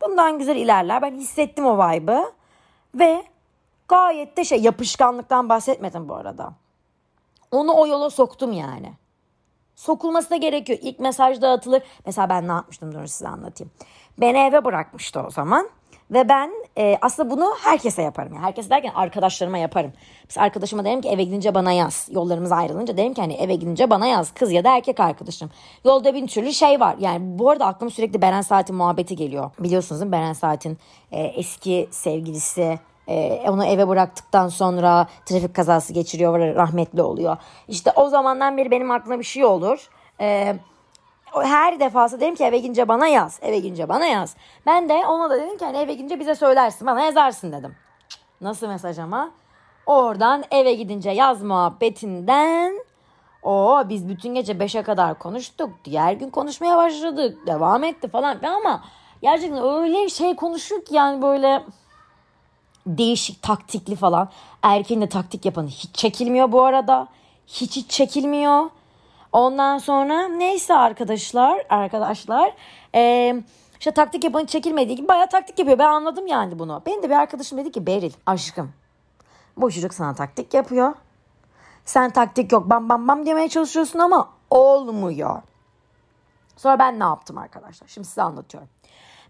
Bundan 0.00 0.38
güzel 0.38 0.56
ilerler. 0.56 1.02
Ben 1.02 1.14
hissettim 1.14 1.66
o 1.66 1.78
vibe'ı. 1.78 2.32
Ve 2.94 3.24
gayet 3.94 4.36
de 4.36 4.44
şey 4.44 4.60
yapışkanlıktan 4.60 5.48
bahsetmedim 5.48 6.08
bu 6.08 6.14
arada. 6.14 6.52
Onu 7.50 7.72
o 7.72 7.86
yola 7.86 8.10
soktum 8.10 8.52
yani. 8.52 8.92
Sokulması 9.74 10.30
da 10.30 10.36
gerekiyor. 10.36 10.78
İlk 10.82 10.98
mesajda 10.98 11.50
atılır. 11.50 11.82
Mesela 12.06 12.28
ben 12.28 12.48
ne 12.48 12.52
yapmıştım 12.52 12.94
dur 12.94 13.06
size 13.06 13.28
anlatayım. 13.28 13.72
Beni 14.18 14.38
eve 14.38 14.64
bırakmıştı 14.64 15.20
o 15.26 15.30
zaman. 15.30 15.68
Ve 16.10 16.28
ben 16.28 16.50
e, 16.78 16.98
aslında 17.00 17.30
bunu 17.30 17.54
herkese 17.62 18.02
yaparım. 18.02 18.34
Yani 18.34 18.44
herkes 18.44 18.70
derken 18.70 18.92
arkadaşlarıma 18.94 19.58
yaparım. 19.58 19.92
Mesela 20.24 20.44
arkadaşıma 20.44 20.84
derim 20.84 21.00
ki 21.00 21.08
eve 21.08 21.24
gidince 21.24 21.54
bana 21.54 21.72
yaz. 21.72 22.08
Yollarımız 22.12 22.52
ayrılınca 22.52 22.96
derim 22.96 23.14
ki 23.14 23.20
hani 23.20 23.34
eve 23.34 23.54
gidince 23.54 23.90
bana 23.90 24.06
yaz. 24.06 24.34
Kız 24.34 24.52
ya 24.52 24.64
da 24.64 24.76
erkek 24.76 25.00
arkadaşım. 25.00 25.50
Yolda 25.84 26.14
bin 26.14 26.26
türlü 26.26 26.52
şey 26.52 26.80
var. 26.80 26.96
Yani 26.98 27.38
bu 27.38 27.50
arada 27.50 27.66
aklıma 27.66 27.90
sürekli 27.90 28.22
Beren 28.22 28.42
Saat'in 28.42 28.76
muhabbeti 28.76 29.16
geliyor. 29.16 29.50
Biliyorsunuz 29.58 30.00
değil 30.00 30.08
mi? 30.08 30.12
Beren 30.12 30.32
Saat'in 30.32 30.78
e, 31.12 31.22
eski 31.22 31.88
sevgilisi 31.90 32.78
ee, 33.08 33.44
onu 33.48 33.64
eve 33.64 33.88
bıraktıktan 33.88 34.48
sonra 34.48 35.06
trafik 35.26 35.54
kazası 35.54 35.92
geçiriyor 35.92 36.38
rahmetli 36.56 37.02
oluyor. 37.02 37.36
İşte 37.68 37.92
o 37.96 38.08
zamandan 38.08 38.56
beri 38.56 38.70
benim 38.70 38.90
aklıma 38.90 39.18
bir 39.18 39.24
şey 39.24 39.44
olur. 39.44 39.90
Ee, 40.20 40.56
her 41.42 41.80
defası 41.80 42.20
dedim 42.20 42.34
ki 42.34 42.44
eve 42.44 42.58
gidince 42.58 42.88
bana 42.88 43.06
yaz. 43.06 43.38
Eve 43.42 43.58
gidince 43.58 43.88
bana 43.88 44.06
yaz. 44.06 44.36
Ben 44.66 44.88
de 44.88 45.06
ona 45.06 45.30
da 45.30 45.36
dedim 45.36 45.58
ki 45.58 45.64
hani 45.64 45.78
eve 45.78 45.94
gidince 45.94 46.20
bize 46.20 46.34
söylersin 46.34 46.86
bana 46.86 47.00
yazarsın 47.00 47.52
dedim. 47.52 47.76
Nasıl 48.40 48.68
mesaj 48.68 48.98
ama? 48.98 49.30
Oradan 49.86 50.44
eve 50.50 50.74
gidince 50.74 51.10
yaz 51.10 51.42
muhabbetinden 51.42 52.84
o 53.42 53.82
biz 53.88 54.08
bütün 54.08 54.34
gece 54.34 54.52
5'e 54.52 54.82
kadar 54.82 55.18
konuştuk. 55.18 55.70
Diğer 55.84 56.12
gün 56.12 56.30
konuşmaya 56.30 56.76
başladık. 56.76 57.46
Devam 57.46 57.84
etti 57.84 58.08
falan 58.08 58.42
ama 58.42 58.84
gerçekten 59.22 59.64
öyle 59.64 60.08
şey 60.08 60.36
konuştuk 60.36 60.92
yani 60.92 61.22
böyle 61.22 61.62
değişik 62.86 63.42
taktikli 63.42 63.96
falan. 63.96 64.28
Erkeğin 64.62 65.00
de 65.00 65.08
taktik 65.08 65.44
yapanı 65.44 65.68
hiç 65.68 65.94
çekilmiyor 65.94 66.52
bu 66.52 66.62
arada. 66.62 67.08
Hiç 67.46 67.76
hiç 67.76 67.90
çekilmiyor. 67.90 68.70
Ondan 69.32 69.78
sonra 69.78 70.28
neyse 70.28 70.74
arkadaşlar 70.74 71.66
arkadaşlar 71.68 72.52
ee, 72.94 73.42
işte 73.78 73.90
taktik 73.90 74.24
yapanı 74.24 74.46
çekilmediği 74.46 74.96
gibi 74.96 75.08
bayağı 75.08 75.28
taktik 75.28 75.58
yapıyor. 75.58 75.78
Ben 75.78 75.88
anladım 75.88 76.26
yani 76.26 76.58
bunu. 76.58 76.82
Benim 76.86 77.02
de 77.02 77.10
bir 77.10 77.14
arkadaşım 77.14 77.58
dedi 77.58 77.72
ki 77.72 77.86
Beril 77.86 78.12
aşkım 78.26 78.72
bu 79.56 79.70
çocuk 79.70 79.94
sana 79.94 80.14
taktik 80.14 80.54
yapıyor. 80.54 80.94
Sen 81.84 82.10
taktik 82.10 82.52
yok 82.52 82.70
bam 82.70 82.88
bam 82.88 83.08
bam 83.08 83.26
demeye 83.26 83.48
çalışıyorsun 83.48 83.98
ama 83.98 84.28
olmuyor. 84.50 85.42
Sonra 86.56 86.78
ben 86.78 87.00
ne 87.00 87.04
yaptım 87.04 87.38
arkadaşlar? 87.38 87.88
Şimdi 87.88 88.06
size 88.06 88.22
anlatıyorum. 88.22 88.68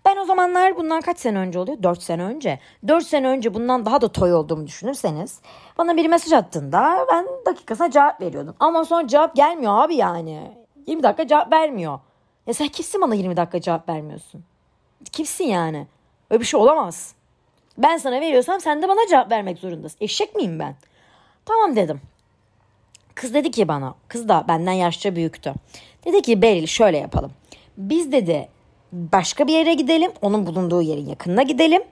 Ben 0.05 0.17
o 0.17 0.25
zamanlar 0.25 0.77
bundan 0.77 1.01
kaç 1.01 1.19
sene 1.19 1.39
önce 1.39 1.59
oluyor? 1.59 1.83
4 1.83 2.03
sene 2.03 2.23
önce. 2.23 2.59
4 2.89 3.07
sene 3.07 3.29
önce 3.29 3.55
bundan 3.55 3.87
daha 3.87 4.01
da 4.01 4.09
toy 4.13 4.35
olduğumu 4.35 4.67
düşünürseniz 4.67 5.41
bana 5.79 5.97
bir 5.97 6.09
mesaj 6.09 6.33
attığında 6.33 7.07
ben 7.13 7.27
dakikasına 7.47 7.91
cevap 7.91 8.21
veriyordum. 8.21 8.55
Ama 8.61 8.85
sonra 8.85 9.09
cevap 9.09 9.37
gelmiyor 9.37 9.85
abi 9.85 9.95
yani. 9.95 10.51
20 10.87 11.03
dakika 11.03 11.27
cevap 11.27 11.53
vermiyor. 11.53 11.99
Ya 12.47 12.55
sen 12.55 12.69
kimsin 12.69 13.01
bana 13.01 13.15
20 13.15 13.37
dakika 13.37 13.61
cevap 13.61 13.89
vermiyorsun? 13.89 14.45
Kimsin 15.13 15.45
yani? 15.45 15.87
Öyle 16.31 16.41
bir 16.41 16.47
şey 16.47 16.61
olamaz. 16.61 17.15
Ben 17.79 17.97
sana 17.97 18.21
veriyorsam 18.21 18.61
sen 18.61 18.83
de 18.83 18.89
bana 18.89 19.07
cevap 19.11 19.31
vermek 19.31 19.59
zorundasın. 19.59 19.99
Eşek 20.01 20.35
miyim 20.35 20.59
ben? 20.59 20.75
Tamam 21.47 21.77
dedim. 21.77 22.01
Kız 23.15 23.35
dedi 23.35 23.51
ki 23.51 23.69
bana, 23.69 23.95
kız 24.09 24.29
da 24.29 24.45
benden 24.49 24.73
yaşça 24.73 25.17
büyüktü. 25.17 25.55
Dedi 26.05 26.23
ki 26.23 26.43
Beril 26.43 26.67
şöyle 26.67 26.99
yapalım. 26.99 27.33
Biz 27.77 28.13
dedi 28.13 28.49
başka 28.95 29.47
bir 29.47 29.53
yere 29.53 29.75
gidelim. 29.75 30.13
Onun 30.23 30.47
bulunduğu 30.47 30.83
yerin 30.83 31.07
yakınına 31.07 31.43
gidelim. 31.43 31.83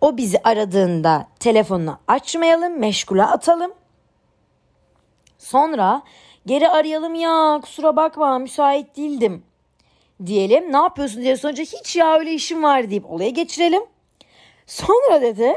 O 0.00 0.16
bizi 0.16 0.38
aradığında 0.44 1.26
telefonunu 1.40 1.98
açmayalım, 2.08 2.78
meşgule 2.78 3.24
atalım. 3.24 3.72
Sonra 5.38 6.02
geri 6.46 6.68
arayalım 6.68 7.14
ya 7.14 7.60
kusura 7.62 7.96
bakma 7.96 8.38
müsait 8.38 8.96
değildim 8.96 9.42
diyelim. 10.26 10.72
Ne 10.72 10.76
yapıyorsun 10.76 11.22
diye 11.22 11.36
sorunca 11.36 11.64
hiç 11.64 11.96
ya 11.96 12.18
öyle 12.18 12.32
işim 12.32 12.62
var 12.62 12.90
deyip 12.90 13.10
olaya 13.10 13.30
geçirelim. 13.30 13.82
Sonra 14.66 15.22
dedi 15.22 15.54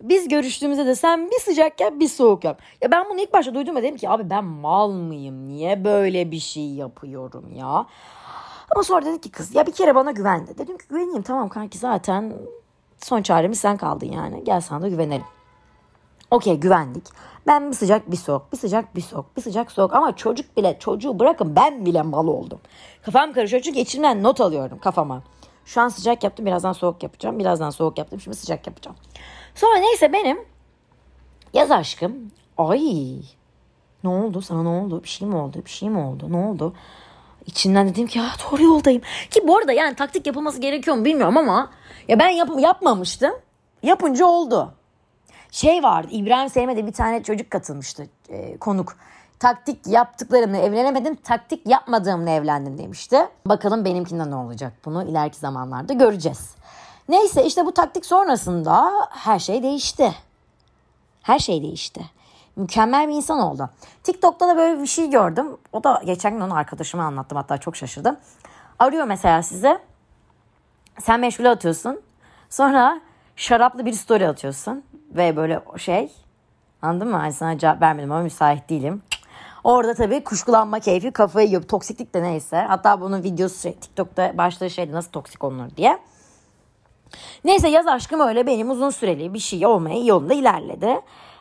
biz 0.00 0.28
görüştüğümüzde 0.28 0.86
de 0.86 0.94
sen 0.94 1.30
bir 1.30 1.40
sıcak 1.40 1.80
yap 1.80 1.92
bir 1.96 2.08
soğuk 2.08 2.44
yap. 2.44 2.62
Ya 2.82 2.90
ben 2.90 3.04
bunu 3.10 3.20
ilk 3.20 3.32
başta 3.32 3.54
duydum 3.54 3.76
dedim 3.76 3.96
ki 3.96 4.08
abi 4.08 4.30
ben 4.30 4.44
mal 4.44 4.90
mıyım? 4.90 5.48
Niye 5.48 5.84
böyle 5.84 6.30
bir 6.30 6.38
şey 6.38 6.66
yapıyorum 6.66 7.52
ya? 7.56 7.86
Ama 8.74 8.82
sonra 8.82 9.06
dedi 9.06 9.20
ki 9.20 9.30
kız 9.30 9.54
ya 9.54 9.66
bir 9.66 9.72
kere 9.72 9.94
bana 9.94 10.10
güvendi. 10.10 10.58
Dedim 10.58 10.78
ki 10.78 10.84
güveneyim 10.88 11.22
tamam 11.22 11.48
kanki 11.48 11.78
zaten 11.78 12.32
son 12.98 13.22
çaremiz 13.22 13.60
sen 13.60 13.76
kaldın 13.76 14.06
yani. 14.06 14.44
Gel 14.44 14.60
sana 14.60 14.82
da 14.82 14.88
güvenelim. 14.88 15.24
Okey 16.30 16.56
güvendik. 16.60 17.04
Ben 17.46 17.70
bir 17.70 17.76
sıcak 17.76 18.10
bir 18.10 18.16
soğuk, 18.16 18.52
bir 18.52 18.56
sıcak 18.58 18.96
bir 18.96 19.00
soğuk, 19.00 19.36
bir 19.36 19.42
sıcak 19.42 19.72
soğuk. 19.72 19.94
Ama 19.94 20.16
çocuk 20.16 20.56
bile, 20.56 20.76
çocuğu 20.78 21.18
bırakın 21.18 21.56
ben 21.56 21.86
bile 21.86 22.02
mal 22.02 22.26
oldum. 22.26 22.60
Kafam 23.02 23.32
karışıyor 23.32 23.62
çünkü 23.62 23.78
içimden 23.78 24.22
not 24.22 24.40
alıyorum 24.40 24.78
kafama. 24.78 25.22
Şu 25.64 25.80
an 25.80 25.88
sıcak 25.88 26.24
yaptım 26.24 26.46
birazdan 26.46 26.72
soğuk 26.72 27.02
yapacağım. 27.02 27.38
Birazdan 27.38 27.70
soğuk 27.70 27.98
yaptım 27.98 28.20
şimdi 28.20 28.36
sıcak 28.36 28.66
yapacağım. 28.66 28.96
Sonra 29.54 29.76
neyse 29.76 30.12
benim 30.12 30.38
yaz 31.52 31.70
aşkım. 31.70 32.12
Ay 32.58 33.22
ne 34.04 34.10
oldu 34.10 34.40
sana 34.40 34.62
ne 34.62 34.68
oldu? 34.68 35.02
Bir 35.02 35.08
şey 35.08 35.28
mi 35.28 35.36
oldu? 35.36 35.62
Bir 35.64 35.70
şey 35.70 35.90
mi 35.90 35.98
oldu? 35.98 36.32
Ne 36.32 36.36
oldu? 36.36 36.74
İçinden 37.46 37.88
dedim 37.88 38.06
ki 38.06 38.18
ya 38.18 38.24
doğru 38.44 38.62
yoldayım. 38.62 39.02
Ki 39.30 39.48
bu 39.48 39.58
arada 39.58 39.72
yani 39.72 39.94
taktik 39.94 40.26
yapılması 40.26 40.60
gerekiyor 40.60 40.96
mu 40.96 41.04
bilmiyorum 41.04 41.36
ama 41.36 41.70
ya 42.08 42.18
ben 42.18 42.28
yap 42.28 42.48
yapmamıştım. 42.58 43.32
Yapınca 43.82 44.26
oldu. 44.26 44.74
Şey 45.50 45.82
vardı 45.82 46.08
İbrahim 46.10 46.50
Sevme'de 46.50 46.86
bir 46.86 46.92
tane 46.92 47.22
çocuk 47.22 47.50
katılmıştı 47.50 48.06
e, 48.28 48.56
konuk. 48.56 48.96
Taktik 49.38 49.86
yaptıklarımla 49.86 50.56
evlenemedim, 50.56 51.14
taktik 51.14 51.66
yapmadığımla 51.66 52.30
evlendim 52.30 52.78
demişti. 52.78 53.28
Bakalım 53.46 53.84
benimkinden 53.84 54.30
ne 54.30 54.34
olacak 54.34 54.72
bunu 54.84 55.04
ileriki 55.04 55.38
zamanlarda 55.38 55.92
göreceğiz. 55.92 56.54
Neyse 57.08 57.44
işte 57.44 57.66
bu 57.66 57.72
taktik 57.74 58.06
sonrasında 58.06 58.90
her 59.10 59.38
şey 59.38 59.62
değişti. 59.62 60.14
Her 61.22 61.38
şey 61.38 61.62
değişti 61.62 62.00
mükemmel 62.56 63.08
bir 63.08 63.14
insan 63.14 63.38
oldu. 63.38 63.70
TikTok'ta 64.02 64.48
da 64.48 64.56
böyle 64.56 64.82
bir 64.82 64.86
şey 64.86 65.10
gördüm. 65.10 65.46
O 65.72 65.84
da 65.84 66.02
geçen 66.06 66.32
gün 66.32 66.40
onu 66.40 66.54
arkadaşıma 66.54 67.02
anlattım 67.02 67.36
hatta 67.36 67.58
çok 67.58 67.76
şaşırdım. 67.76 68.16
Arıyor 68.78 69.04
mesela 69.04 69.42
size. 69.42 69.78
Sen 71.00 71.20
meşgule 71.20 71.48
atıyorsun. 71.48 72.00
Sonra 72.50 73.00
şaraplı 73.36 73.86
bir 73.86 73.92
story 73.92 74.28
atıyorsun. 74.28 74.84
Ve 75.10 75.36
böyle 75.36 75.60
şey 75.76 76.12
anladın 76.82 77.08
mı? 77.08 77.16
Hani 77.16 77.32
sana 77.32 77.58
cevap 77.58 77.82
vermedim 77.82 78.12
ama 78.12 78.22
müsait 78.22 78.70
değilim. 78.70 79.02
Orada 79.64 79.94
tabii 79.94 80.24
kuşkulanma 80.24 80.80
keyfi 80.80 81.10
kafayı 81.10 81.46
yiyor. 81.46 81.62
Toksiklik 81.62 82.14
de 82.14 82.22
neyse. 82.22 82.56
Hatta 82.56 83.00
bunun 83.00 83.22
videosu 83.22 83.60
şey, 83.60 83.74
TikTok'ta 83.74 84.38
başlığı 84.38 84.70
şeydi 84.70 84.92
nasıl 84.92 85.10
toksik 85.10 85.44
olunur 85.44 85.76
diye. 85.76 85.98
Neyse 87.44 87.68
yaz 87.68 87.86
aşkım 87.86 88.20
öyle 88.20 88.46
benim 88.46 88.70
uzun 88.70 88.90
süreli 88.90 89.34
bir 89.34 89.38
şey 89.38 89.66
olmaya 89.66 90.04
yolunda 90.04 90.34
ilerledi. 90.34 91.00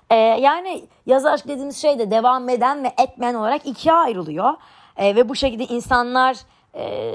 Ee, 0.10 0.16
yani 0.16 0.84
yazı 1.06 1.32
aşk 1.32 1.48
dediğimiz 1.48 1.78
şey 1.78 2.00
de 2.00 2.12
devam 2.12 2.50
eden 2.50 2.84
ve 2.84 2.94
etmeyen 3.04 3.34
olarak 3.34 3.66
ikiye 3.66 3.96
ayrılıyor. 3.96 4.54
E, 4.98 5.16
ve 5.16 5.30
bu 5.30 5.36
şekilde 5.36 5.66
insanlar 5.66 6.38
e, 6.76 7.14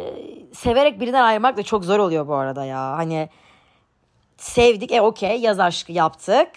severek 0.54 1.00
birinden 1.00 1.23
ayrılmak 1.23 1.57
da 1.57 1.62
çok 1.62 1.85
zor 1.85 1.99
oluyor 1.99 2.28
bu 2.28 2.35
arada 2.35 2.64
ya. 2.64 2.97
Hani 2.97 3.28
sevdik 4.37 4.92
e 4.92 5.00
okey 5.00 5.40
yaz 5.40 5.61
aşkı 5.61 5.92
yaptık. 5.92 6.49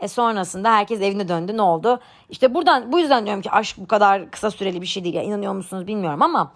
E 0.00 0.08
sonrasında 0.08 0.72
herkes 0.72 1.00
evine 1.00 1.28
döndü 1.28 1.56
ne 1.56 1.62
oldu? 1.62 2.00
İşte 2.30 2.54
buradan 2.54 2.92
bu 2.92 2.98
yüzden 2.98 3.26
diyorum 3.26 3.42
ki 3.42 3.50
aşk 3.50 3.78
bu 3.78 3.86
kadar 3.86 4.30
kısa 4.30 4.50
süreli 4.50 4.82
bir 4.82 4.86
şey 4.86 5.04
değil. 5.04 5.14
Ya, 5.14 5.22
inanıyor 5.22 5.52
musunuz 5.52 5.86
bilmiyorum 5.86 6.22
ama 6.22 6.52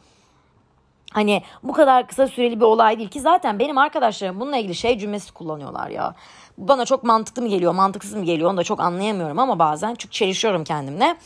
hani 1.12 1.42
bu 1.62 1.72
kadar 1.72 2.06
kısa 2.06 2.26
süreli 2.26 2.60
bir 2.60 2.64
olay 2.64 2.98
değil 2.98 3.08
ki 3.08 3.20
zaten 3.20 3.58
benim 3.58 3.78
arkadaşlarım 3.78 4.40
bununla 4.40 4.56
ilgili 4.56 4.74
şey 4.74 4.98
cümlesi 4.98 5.32
kullanıyorlar 5.32 5.88
ya. 5.88 6.14
Bana 6.58 6.84
çok 6.84 7.04
mantıklı 7.04 7.42
mı 7.42 7.48
geliyor 7.48 7.72
mantıksız 7.72 8.14
mı 8.14 8.24
geliyor 8.24 8.50
onu 8.50 8.56
da 8.56 8.64
çok 8.64 8.80
anlayamıyorum 8.80 9.38
ama 9.38 9.58
bazen 9.58 9.94
çok 9.94 10.12
çelişiyorum 10.12 10.64
kendimle. 10.64 11.16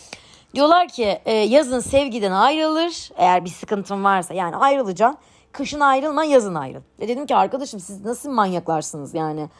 Diyorlar 0.54 0.88
ki 0.88 1.20
e, 1.24 1.32
yazın 1.32 1.80
sevgiden 1.80 2.32
ayrılır 2.32 3.10
eğer 3.16 3.44
bir 3.44 3.50
sıkıntın 3.50 4.04
varsa 4.04 4.34
yani 4.34 4.56
ayrılacaksın. 4.56 5.18
Kışın 5.52 5.80
ayrılma 5.80 6.24
yazın 6.24 6.54
ayrıl. 6.54 6.80
E 6.98 7.08
dedim 7.08 7.26
ki 7.26 7.36
arkadaşım 7.36 7.80
siz 7.80 8.04
nasıl 8.04 8.30
manyaklarsınız 8.30 9.14
yani. 9.14 9.50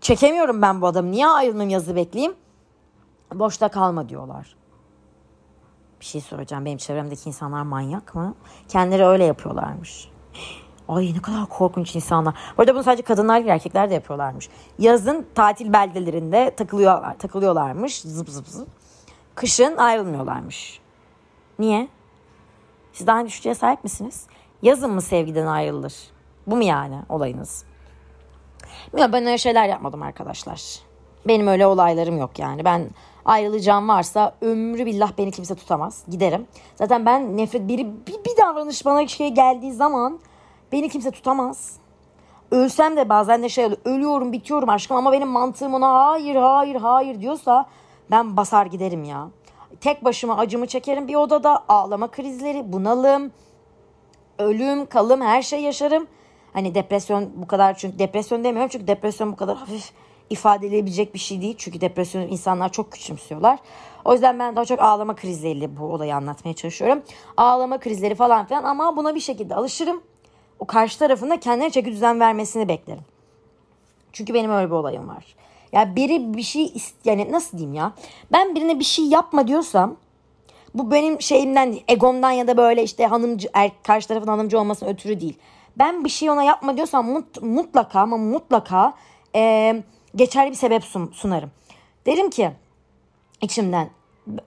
Çekemiyorum 0.00 0.62
ben 0.62 0.82
bu 0.82 0.86
adamı 0.86 1.10
niye 1.10 1.26
ayrılmayayım 1.26 1.70
yazı 1.70 1.96
bekleyeyim. 1.96 2.34
Boşta 3.34 3.68
kalma 3.68 4.08
diyorlar. 4.08 4.56
Bir 6.00 6.04
şey 6.04 6.20
soracağım 6.20 6.64
benim 6.64 6.78
çevremdeki 6.78 7.28
insanlar 7.28 7.62
manyak 7.62 8.14
mı? 8.14 8.34
Kendileri 8.68 9.04
öyle 9.06 9.24
yapıyorlarmış. 9.24 10.08
Ay 10.88 11.14
ne 11.14 11.22
kadar 11.22 11.46
korkunç 11.46 11.96
insanlar. 11.96 12.34
Bu 12.58 12.62
arada 12.62 12.74
bunu 12.74 12.82
sadece 12.82 13.02
kadınlar 13.02 13.38
değil 13.38 13.48
erkekler 13.48 13.90
de 13.90 13.94
yapıyorlarmış. 13.94 14.48
Yazın 14.78 15.26
tatil 15.34 15.72
beldelerinde 15.72 16.54
takılıyorlar, 16.56 17.18
takılıyorlarmış 17.18 18.00
zıp 18.00 18.28
zıp 18.28 18.48
zıp. 18.48 18.68
Kışın 19.34 19.76
ayrılmıyorlarmış. 19.76 20.80
Niye? 21.58 21.88
Siz 22.92 23.06
daha 23.06 23.26
düşünceye 23.26 23.54
sahip 23.54 23.84
misiniz? 23.84 24.26
Yazın 24.62 24.90
mı 24.90 25.02
sevgiden 25.02 25.46
ayrılır? 25.46 25.94
Bu 26.46 26.56
mu 26.56 26.62
yani 26.62 26.96
olayınız? 27.08 27.64
Bilmiyorum 28.88 29.12
ben 29.12 29.26
öyle 29.26 29.38
şeyler 29.38 29.68
yapmadım 29.68 30.02
arkadaşlar. 30.02 30.62
Benim 31.28 31.46
öyle 31.46 31.66
olaylarım 31.66 32.18
yok 32.18 32.38
yani. 32.38 32.64
Ben 32.64 32.90
ayrılacağım 33.24 33.88
varsa 33.88 34.34
ömrü 34.40 34.86
billah 34.86 35.12
beni 35.18 35.30
kimse 35.30 35.54
tutamaz. 35.54 36.04
Giderim. 36.08 36.46
Zaten 36.74 37.06
ben 37.06 37.36
nefret 37.36 37.68
biri 37.68 37.86
bir, 38.06 38.24
bir 38.24 38.36
davranış 38.42 38.86
bana 38.86 39.06
şey 39.06 39.28
geldiği 39.28 39.72
zaman 39.72 40.20
beni 40.72 40.88
kimse 40.88 41.10
tutamaz. 41.10 41.76
Ölsem 42.50 42.96
de 42.96 43.08
bazen 43.08 43.42
de 43.42 43.48
şey 43.48 43.64
oluyor. 43.64 43.80
Ölüyorum 43.84 44.32
bitiyorum 44.32 44.68
aşkım 44.68 44.96
ama 44.96 45.12
benim 45.12 45.28
mantığım 45.28 45.74
ona 45.74 46.06
hayır 46.06 46.36
hayır 46.36 46.76
hayır 46.76 47.20
diyorsa 47.20 47.66
ben 48.10 48.36
basar 48.36 48.66
giderim 48.66 49.04
ya. 49.04 49.28
Tek 49.80 50.04
başıma 50.04 50.36
acımı 50.36 50.66
çekerim 50.66 51.08
bir 51.08 51.14
odada 51.14 51.64
ağlama 51.68 52.10
krizleri 52.10 52.72
bunalım 52.72 53.32
ölüm 54.38 54.86
kalım 54.86 55.20
her 55.20 55.42
şey 55.42 55.60
yaşarım. 55.60 56.06
Hani 56.52 56.74
depresyon 56.74 57.30
bu 57.34 57.46
kadar 57.46 57.76
çünkü 57.76 57.98
depresyon 57.98 58.44
demiyorum 58.44 58.68
çünkü 58.72 58.86
depresyon 58.86 59.32
bu 59.32 59.36
kadar 59.36 59.56
hafif 59.56 59.92
ifade 60.30 60.66
edilebilecek 60.66 61.14
bir 61.14 61.18
şey 61.18 61.40
değil. 61.42 61.54
Çünkü 61.58 61.80
depresyon 61.80 62.22
insanlar 62.22 62.72
çok 62.72 62.92
küçümsüyorlar. 62.92 63.58
O 64.04 64.12
yüzden 64.12 64.38
ben 64.38 64.56
daha 64.56 64.64
çok 64.64 64.82
ağlama 64.82 65.14
krizleriyle 65.14 65.76
bu 65.76 65.84
olayı 65.84 66.16
anlatmaya 66.16 66.54
çalışıyorum. 66.54 67.02
Ağlama 67.36 67.78
krizleri 67.78 68.14
falan 68.14 68.46
filan 68.46 68.64
ama 68.64 68.96
buna 68.96 69.14
bir 69.14 69.20
şekilde 69.20 69.54
alışırım. 69.54 70.02
O 70.58 70.66
karşı 70.66 70.98
tarafında 70.98 71.40
kendine 71.40 71.70
çeki 71.70 71.92
düzen 71.92 72.20
vermesini 72.20 72.68
beklerim. 72.68 73.04
Çünkü 74.12 74.34
benim 74.34 74.50
öyle 74.50 74.66
bir 74.66 74.74
olayım 74.74 75.08
var. 75.08 75.36
Ya 75.72 75.96
biri 75.96 76.34
bir 76.36 76.42
şey 76.42 76.72
yani 77.04 77.32
nasıl 77.32 77.58
diyeyim 77.58 77.74
ya? 77.74 77.92
Ben 78.32 78.54
birine 78.54 78.78
bir 78.78 78.84
şey 78.84 79.04
yapma 79.04 79.48
diyorsam 79.48 79.96
bu 80.74 80.90
benim 80.90 81.22
şeyimden 81.22 81.78
egomdan 81.88 82.30
ya 82.30 82.46
da 82.46 82.56
böyle 82.56 82.82
işte 82.82 83.06
hanımcı 83.06 83.48
er, 83.54 83.70
karşı 83.82 84.08
tarafın 84.08 84.28
hanımcı 84.28 84.58
olmasının 84.58 84.90
ötürü 84.90 85.20
değil. 85.20 85.38
Ben 85.78 86.04
bir 86.04 86.08
şey 86.08 86.30
ona 86.30 86.42
yapma 86.42 86.76
diyorsam 86.76 87.10
mut, 87.10 87.42
mutlaka 87.42 88.00
ama 88.00 88.16
mutlaka 88.16 88.94
e, 89.34 89.74
geçerli 90.16 90.50
bir 90.50 90.56
sebep 90.56 90.84
sun, 90.84 91.10
sunarım. 91.14 91.50
Derim 92.06 92.30
ki 92.30 92.50
içimden 93.42 93.90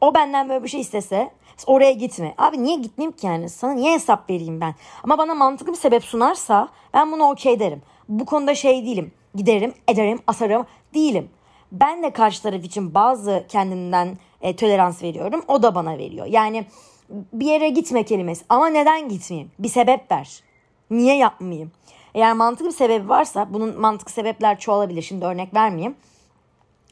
o 0.01 0.13
benden 0.13 0.49
böyle 0.49 0.63
bir 0.63 0.69
şey 0.69 0.81
istese 0.81 1.31
oraya 1.67 1.91
gitme. 1.91 2.33
Abi 2.37 2.63
niye 2.63 2.77
gitmeyeyim 2.77 3.17
ki 3.17 3.27
yani? 3.27 3.49
Sana 3.49 3.73
niye 3.73 3.93
hesap 3.93 4.29
vereyim 4.29 4.61
ben? 4.61 4.75
Ama 5.03 5.17
bana 5.17 5.35
mantıklı 5.35 5.73
bir 5.73 5.77
sebep 5.77 6.03
sunarsa 6.03 6.69
ben 6.93 7.11
bunu 7.11 7.29
okey 7.29 7.59
derim. 7.59 7.81
Bu 8.09 8.25
konuda 8.25 8.55
şey 8.55 8.85
değilim. 8.85 9.11
Giderim, 9.35 9.73
ederim, 9.87 10.19
asarım. 10.27 10.65
Değilim. 10.93 11.29
Ben 11.71 12.03
de 12.03 12.09
karşı 12.09 12.41
taraf 12.41 12.63
için 12.63 12.93
bazı 12.93 13.45
kendimden 13.49 14.17
e, 14.41 14.55
tolerans 14.55 15.03
veriyorum. 15.03 15.43
O 15.47 15.63
da 15.63 15.75
bana 15.75 15.97
veriyor. 15.97 16.25
Yani 16.25 16.65
bir 17.09 17.45
yere 17.45 17.69
gitme 17.69 18.03
kelimesi. 18.03 18.45
Ama 18.49 18.67
neden 18.67 19.09
gitmeyeyim? 19.09 19.51
Bir 19.59 19.69
sebep 19.69 20.11
ver. 20.11 20.43
Niye 20.91 21.17
yapmayayım? 21.17 21.71
Eğer 22.13 22.33
mantıklı 22.33 22.65
bir 22.65 22.75
sebebi 22.75 23.09
varsa 23.09 23.53
bunun 23.53 23.79
mantıklı 23.79 24.11
sebepler 24.11 24.59
çoğalabilir. 24.59 25.01
Şimdi 25.01 25.25
örnek 25.25 25.53
vermeyeyim. 25.53 25.95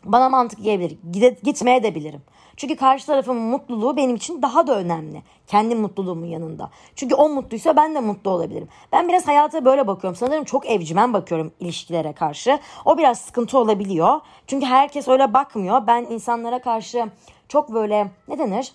Bana 0.05 0.29
mantık 0.29 0.63
gelebilir. 0.63 0.97
Gide, 1.11 1.37
gitmeye 1.43 1.83
de 1.83 1.95
bilirim. 1.95 2.21
Çünkü 2.57 2.75
karşı 2.75 3.05
tarafın 3.05 3.35
mutluluğu 3.35 3.97
benim 3.97 4.15
için 4.15 4.41
daha 4.41 4.67
da 4.67 4.77
önemli. 4.77 5.23
Kendi 5.47 5.75
mutluluğumun 5.75 6.25
yanında. 6.25 6.69
Çünkü 6.95 7.15
o 7.15 7.29
mutluysa 7.29 7.75
ben 7.75 7.95
de 7.95 7.99
mutlu 7.99 8.31
olabilirim. 8.31 8.67
Ben 8.91 9.07
biraz 9.07 9.27
hayata 9.27 9.65
böyle 9.65 9.87
bakıyorum. 9.87 10.15
Sanırım 10.15 10.43
çok 10.43 10.65
evcimen 10.65 11.13
bakıyorum 11.13 11.51
ilişkilere 11.59 12.13
karşı. 12.13 12.59
O 12.85 12.97
biraz 12.97 13.19
sıkıntı 13.19 13.57
olabiliyor. 13.57 14.19
Çünkü 14.47 14.65
herkes 14.65 15.07
öyle 15.07 15.33
bakmıyor. 15.33 15.87
Ben 15.87 16.01
insanlara 16.03 16.61
karşı 16.61 17.09
çok 17.47 17.73
böyle 17.73 18.07
ne 18.27 18.39
denir? 18.39 18.73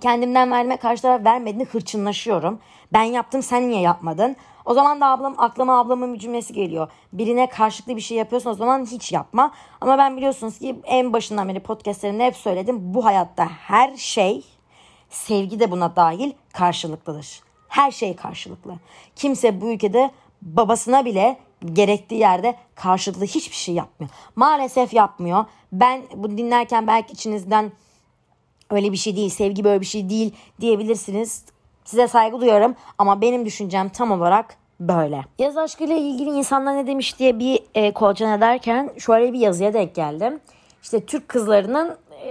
Kendimden 0.00 0.50
verme 0.50 0.76
karşı 0.76 1.02
taraf 1.02 1.24
vermediğini 1.24 1.64
hırçınlaşıyorum. 1.64 2.58
Ben 2.92 3.02
yaptım 3.02 3.42
sen 3.42 3.68
niye 3.68 3.80
yapmadın? 3.80 4.36
O 4.64 4.74
zaman 4.74 5.00
da 5.00 5.06
ablam 5.06 5.34
aklıma 5.38 5.78
ablamın 5.78 6.14
bir 6.14 6.18
cümlesi 6.18 6.52
geliyor. 6.52 6.88
Birine 7.12 7.48
karşılıklı 7.48 7.96
bir 7.96 8.00
şey 8.00 8.18
yapıyorsun 8.18 8.50
o 8.50 8.54
zaman 8.54 8.84
hiç 8.84 9.12
yapma. 9.12 9.52
Ama 9.80 9.98
ben 9.98 10.16
biliyorsunuz 10.16 10.58
ki 10.58 10.76
en 10.84 11.12
başından 11.12 11.48
beri 11.48 11.60
podcastlerimde 11.60 12.26
hep 12.26 12.36
söyledim. 12.36 12.94
Bu 12.94 13.04
hayatta 13.04 13.48
her 13.48 13.96
şey 13.96 14.44
sevgi 15.10 15.60
de 15.60 15.70
buna 15.70 15.96
dahil 15.96 16.32
karşılıklıdır. 16.52 17.40
Her 17.68 17.90
şey 17.90 18.16
karşılıklı. 18.16 18.74
Kimse 19.16 19.60
bu 19.60 19.72
ülkede 19.72 20.10
babasına 20.42 21.04
bile 21.04 21.38
gerektiği 21.72 22.20
yerde 22.20 22.56
karşılıklı 22.74 23.24
hiçbir 23.24 23.56
şey 23.56 23.74
yapmıyor. 23.74 24.10
Maalesef 24.36 24.94
yapmıyor. 24.94 25.44
Ben 25.72 26.02
bunu 26.14 26.38
dinlerken 26.38 26.86
belki 26.86 27.12
içinizden 27.12 27.72
öyle 28.70 28.92
bir 28.92 28.96
şey 28.96 29.16
değil, 29.16 29.30
sevgi 29.30 29.64
böyle 29.64 29.80
bir 29.80 29.86
şey 29.86 30.10
değil 30.10 30.34
diyebilirsiniz. 30.60 31.44
Size 31.84 32.08
saygı 32.08 32.40
duyuyorum 32.40 32.74
ama 32.98 33.20
benim 33.20 33.46
düşüncem 33.46 33.88
tam 33.88 34.10
olarak 34.12 34.56
böyle. 34.80 35.24
Yaz 35.38 35.56
aşkıyla 35.56 35.96
ilgili 35.96 36.30
insanlar 36.30 36.76
ne 36.76 36.86
demiş 36.86 37.18
diye 37.18 37.38
bir 37.38 37.60
e, 37.74 37.92
kolcan 37.92 38.38
ederken 38.38 38.90
şöyle 38.98 39.32
bir 39.32 39.38
yazıya 39.38 39.74
denk 39.74 39.94
geldim. 39.94 40.40
İşte 40.82 41.06
Türk 41.06 41.28
kızlarının 41.28 41.96
e, 42.22 42.28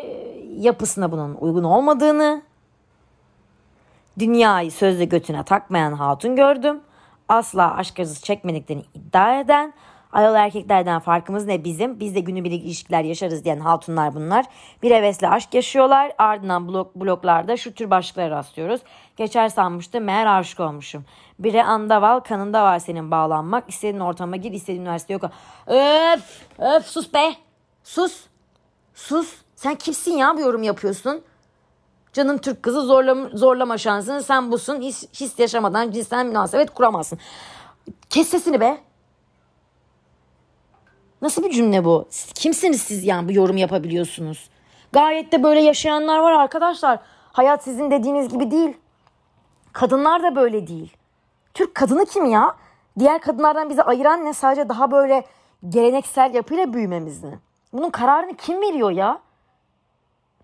yapısına 0.57 1.11
bunun 1.11 1.35
uygun 1.35 1.63
olmadığını, 1.63 2.41
dünyayı 4.19 4.71
sözde 4.71 5.05
götüne 5.05 5.43
takmayan 5.43 5.93
hatun 5.93 6.35
gördüm. 6.35 6.79
Asla 7.29 7.75
aşk 7.75 7.99
acısı 7.99 8.23
çekmediklerini 8.23 8.83
iddia 8.93 9.39
eden, 9.39 9.73
Ayol 10.13 10.35
erkeklerden 10.35 10.99
farkımız 10.99 11.45
ne 11.45 11.63
bizim? 11.63 11.99
Biz 11.99 12.15
de 12.15 12.19
günübirlik 12.19 12.63
ilişkiler 12.65 13.03
yaşarız 13.03 13.45
diyen 13.45 13.59
hatunlar 13.59 14.15
bunlar. 14.15 14.45
Bir 14.83 14.91
hevesle 14.91 15.29
aşk 15.29 15.53
yaşıyorlar. 15.53 16.11
Ardından 16.17 16.67
blok, 16.67 16.95
bloklarda 16.95 17.57
şu 17.57 17.73
tür 17.73 17.89
başlıklara 17.89 18.29
rastlıyoruz. 18.29 18.81
Geçer 19.17 19.49
sanmıştım 19.49 20.03
meğer 20.03 20.25
aşık 20.25 20.59
olmuşum. 20.59 21.05
Biri 21.39 21.63
andaval 21.63 22.19
kanında 22.19 22.63
var 22.63 22.79
senin 22.79 23.11
bağlanmak. 23.11 23.69
İstediğin 23.69 23.99
ortama 23.99 24.35
gir 24.35 24.51
istediğin 24.51 24.81
üniversite 24.81 25.13
yok. 25.13 25.23
Öf 25.67 26.41
öf 26.59 26.85
sus 26.85 27.13
be. 27.13 27.33
Sus. 27.83 28.23
Sus. 28.93 29.35
Sen 29.55 29.75
kimsin 29.75 30.17
ya 30.17 30.37
bu 30.37 30.41
yorum 30.41 30.63
yapıyorsun? 30.63 31.21
Canım 32.13 32.37
Türk 32.37 32.63
kızı 32.63 32.81
zorlama, 32.81 33.29
zorlama 33.33 33.77
şansını 33.77 34.23
sen 34.23 34.51
busun. 34.51 34.81
His, 34.81 35.21
his 35.21 35.39
yaşamadan 35.39 35.91
cinsel 35.91 36.25
münasebet 36.25 36.73
kuramazsın. 36.73 37.19
Kes 38.09 38.27
sesini 38.27 38.59
be. 38.59 38.77
Nasıl 41.21 41.43
bir 41.43 41.51
cümle 41.51 41.85
bu? 41.85 42.07
Kimsiniz 42.35 42.81
siz 42.81 43.03
yani 43.03 43.29
bu 43.29 43.33
yorum 43.33 43.57
yapabiliyorsunuz? 43.57 44.49
Gayet 44.91 45.31
de 45.31 45.43
böyle 45.43 45.61
yaşayanlar 45.61 46.19
var 46.19 46.31
arkadaşlar. 46.31 46.99
Hayat 47.31 47.63
sizin 47.63 47.91
dediğiniz 47.91 48.29
gibi 48.29 48.51
değil. 48.51 48.77
Kadınlar 49.73 50.23
da 50.23 50.35
böyle 50.35 50.67
değil. 50.67 50.93
Türk 51.53 51.75
kadını 51.75 52.05
kim 52.05 52.25
ya? 52.25 52.55
Diğer 52.99 53.21
kadınlardan 53.21 53.69
bizi 53.69 53.83
ayıran 53.83 54.25
ne? 54.25 54.33
Sadece 54.33 54.69
daha 54.69 54.91
böyle 54.91 55.25
geleneksel 55.69 56.33
yapıyla 56.33 56.73
büyümemiz 56.73 57.23
mi? 57.23 57.39
Bunun 57.73 57.89
kararını 57.89 58.37
kim 58.37 58.61
veriyor 58.61 58.91
ya? 58.91 59.19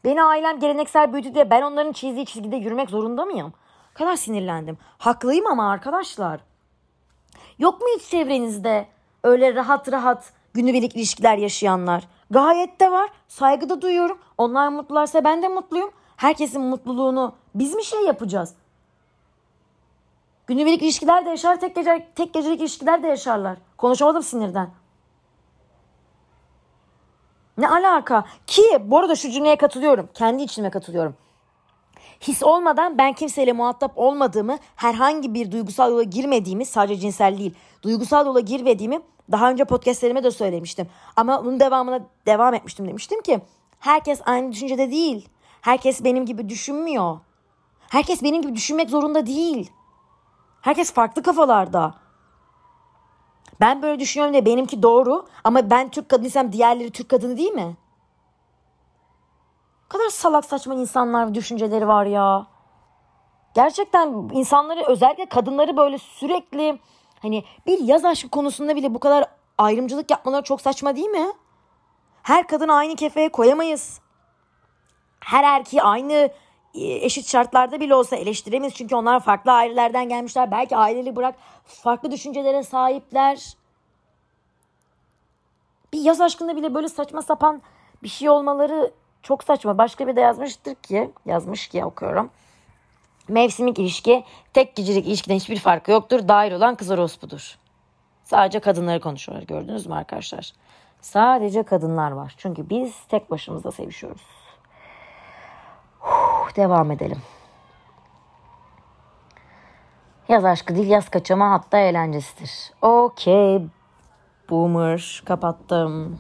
Beni 0.04 0.24
ailem 0.24 0.60
geleneksel 0.60 1.13
büyüdü 1.13 1.34
diye 1.34 1.50
ben 1.50 1.62
onların 1.62 1.92
çizdiği 1.92 2.26
çizgide 2.26 2.56
yürümek 2.56 2.90
zorunda 2.90 3.26
mıyım? 3.26 3.54
O 3.92 3.98
kadar 3.98 4.16
sinirlendim. 4.16 4.78
Haklıyım 4.98 5.48
ama 5.48 5.72
arkadaşlar. 5.72 6.40
Yok 7.60 7.82
mu 7.82 7.88
hiç 7.98 8.04
çevrenizde 8.10 8.88
öyle 9.24 9.56
rahat 9.56 9.92
rahat 9.92 10.34
günübirlik 10.54 10.96
ilişkiler 10.96 11.38
yaşayanlar. 11.38 12.08
Gayet 12.32 12.80
de 12.80 12.92
var. 12.92 13.10
Saygı 13.28 13.70
da 13.70 13.82
duyuyorum. 13.82 14.20
Onlar 14.38 14.68
mutlularsa 14.68 15.24
ben 15.24 15.44
de 15.44 15.48
mutluyum. 15.48 15.92
Herkesin 16.18 16.62
mutluluğunu 16.62 17.36
biz 17.56 17.76
mi 17.76 17.84
şey 17.84 18.02
yapacağız? 18.02 18.56
Günübirlik 20.48 20.82
ilişkiler 20.82 21.26
de 21.26 21.30
yaşar, 21.30 21.60
tek, 21.60 21.76
gece, 21.76 22.08
tek 22.16 22.34
gecelik 22.34 22.62
ilişkiler 22.62 23.04
de 23.04 23.08
yaşarlar. 23.08 23.58
Konuşamadım 23.78 24.24
sinirden. 24.24 24.70
Ne 27.58 27.70
alaka? 27.70 28.26
Ki 28.48 28.64
bu 28.82 28.98
arada 28.98 29.16
şu 29.16 29.30
cümleye 29.30 29.58
katılıyorum. 29.58 30.10
Kendi 30.14 30.44
içime 30.44 30.70
katılıyorum. 30.70 31.16
His 32.21 32.43
olmadan 32.43 32.97
ben 32.97 33.13
kimseyle 33.13 33.53
muhatap 33.53 33.91
olmadığımı, 33.95 34.58
herhangi 34.75 35.34
bir 35.34 35.51
duygusal 35.51 35.91
yola 35.91 36.03
girmediğimi, 36.03 36.65
sadece 36.65 36.99
cinsel 36.99 37.38
değil, 37.38 37.53
duygusal 37.84 38.25
yola 38.25 38.39
girmediğimi 38.39 39.01
daha 39.32 39.49
önce 39.51 39.65
podcastlerime 39.65 40.23
de 40.23 40.32
söylemiştim. 40.32 40.88
Ama 41.15 41.45
bunun 41.45 41.60
devamına 41.60 41.99
devam 42.25 42.53
etmiştim 42.53 42.88
demiştim 42.88 43.21
ki 43.21 43.39
herkes 43.80 44.21
aynı 44.25 44.51
düşüncede 44.51 44.91
değil. 44.91 45.30
Herkes 45.62 46.03
benim 46.03 46.25
gibi 46.25 46.49
düşünmüyor. 46.49 47.19
Herkes 47.89 48.23
benim 48.23 48.41
gibi 48.41 48.56
düşünmek 48.56 48.89
zorunda 48.89 49.27
değil. 49.27 49.71
Herkes 50.62 50.93
farklı 50.93 51.23
kafalarda. 51.23 51.95
Ben 53.60 53.82
böyle 53.82 53.99
düşünüyorum 53.99 54.34
diye 54.34 54.45
benimki 54.45 54.84
doğru 54.84 55.25
ama 55.43 55.69
ben 55.69 55.89
Türk 55.89 56.10
kadınıysam 56.10 56.51
diğerleri 56.51 56.91
Türk 56.91 57.10
kadını 57.10 57.38
değil 57.38 57.51
mi? 57.51 57.75
Ne 59.88 59.97
kadar 59.97 60.10
salak 60.10 60.45
saçma 60.45 60.76
insanlar 60.76 61.36
düşünceleri 61.36 61.88
var 61.88 62.06
ya. 62.06 62.47
Gerçekten 63.56 64.30
insanları 64.34 64.84
özellikle 64.88 65.26
kadınları 65.26 65.78
böyle 65.78 65.97
sürekli 65.97 66.80
hani 67.21 67.43
bir 67.67 67.80
yaz 67.80 68.06
aşkı 68.06 68.30
konusunda 68.30 68.76
bile 68.76 68.93
bu 68.93 69.00
kadar 69.00 69.26
ayrımcılık 69.58 70.12
yapmaları 70.12 70.43
çok 70.43 70.62
saçma 70.62 70.95
değil 70.95 71.08
mi? 71.08 71.28
Her 72.23 72.47
kadını 72.47 72.73
aynı 72.73 72.95
kefeye 72.95 73.30
koyamayız. 73.30 74.00
Her 75.19 75.43
erkeği 75.43 75.82
aynı 75.82 76.13
e, 76.13 76.30
eşit 76.73 77.28
şartlarda 77.28 77.80
bile 77.80 77.95
olsa 77.95 78.15
eleştiremeyiz. 78.15 78.76
Çünkü 78.76 78.95
onlar 78.95 79.19
farklı 79.19 79.52
ailelerden 79.52 80.10
gelmişler. 80.10 80.52
Belki 80.52 80.78
aileli 80.78 81.15
bırak 81.15 81.36
farklı 81.65 82.12
düşüncelere 82.12 82.63
sahipler. 82.63 83.58
Bir 85.93 86.02
yaz 86.02 86.21
aşkında 86.21 86.56
bile 86.56 86.73
böyle 86.73 86.89
saçma 86.89 87.21
sapan 87.21 87.62
bir 88.04 88.10
şey 88.10 88.30
olmaları 88.30 88.93
çok 89.28 89.44
saçma. 89.44 89.78
Başka 89.78 90.08
bir 90.08 90.16
de 90.16 90.22
yazmıştır 90.22 90.76
ki, 90.76 91.12
yazmış 91.26 91.68
ki 91.68 91.86
okuyorum. 91.86 92.30
Mevsimlik 93.28 93.80
ilişki 93.80 94.24
tek 94.54 94.76
gecelik 94.76 95.08
ilişkiden 95.08 95.36
hiçbir 95.36 95.60
farkı 95.60 95.92
yoktur. 95.92 96.28
Dair 96.28 96.52
olan 96.52 96.76
kız 96.76 96.92
orospudur. 96.92 97.58
Sadece 98.24 98.60
kadınları 98.60 99.00
konuşuyorlar 99.00 99.48
gördünüz 99.48 99.88
mü 99.88 99.96
arkadaşlar? 99.96 100.54
Sadece 101.02 101.63
kadınlar 101.63 102.12
var. 102.12 102.34
Çünkü 102.38 102.70
biz 102.70 102.96
tek 103.10 103.32
başımıza 103.32 103.72
sevişiyoruz. 103.72 104.22
Uf, 106.02 106.56
devam 106.56 106.92
edelim. 106.92 107.22
Yaz 110.30 110.46
aşkı 110.46 110.76
değil 110.76 110.88
yaz 110.88 111.10
kaçama 111.10 111.52
hatta 111.52 111.78
eğlencesidir. 111.78 112.74
Okey. 112.82 113.68
Boomer. 114.50 115.24
Kapattım. 115.26 116.20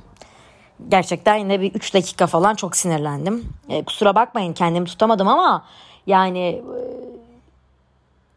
Gerçekten 0.89 1.35
yine 1.35 1.61
bir 1.61 1.73
3 1.73 1.93
dakika 1.93 2.27
falan 2.27 2.55
çok 2.55 2.75
sinirlendim. 2.75 3.49
E, 3.69 3.83
kusura 3.83 4.15
bakmayın 4.15 4.53
kendimi 4.53 4.85
tutamadım 4.85 5.27
ama 5.27 5.65
yani 6.07 6.39
e, 6.39 6.63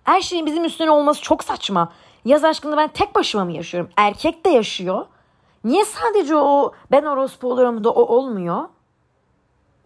her 0.05 0.21
şeyin 0.21 0.47
bizim 0.47 0.65
üstüne 0.65 0.91
olması 0.91 1.23
çok 1.23 1.45
saçma. 1.45 1.93
Yaz 2.25 2.45
aşkını 2.45 2.77
ben 2.77 2.89
tek 2.89 3.15
başıma 3.15 3.45
mı 3.45 3.53
yaşıyorum? 3.53 3.91
Erkek 3.97 4.45
de 4.45 4.51
yaşıyor. 4.51 5.07
Niye 5.65 5.85
sadece 5.85 6.37
o 6.37 6.73
ben 6.91 7.03
orospu 7.03 7.53
oluyorum 7.53 7.85
da 7.85 7.91
o 7.91 8.17
olmuyor? 8.17 8.69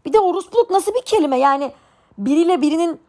Bir 0.05 0.12
de 0.12 0.21
orospuluk 0.21 0.71
nasıl 0.71 0.95
bir 0.95 1.03
kelime? 1.03 1.38
Yani 1.38 1.73
biriyle 2.19 2.62
birinin 2.62 3.01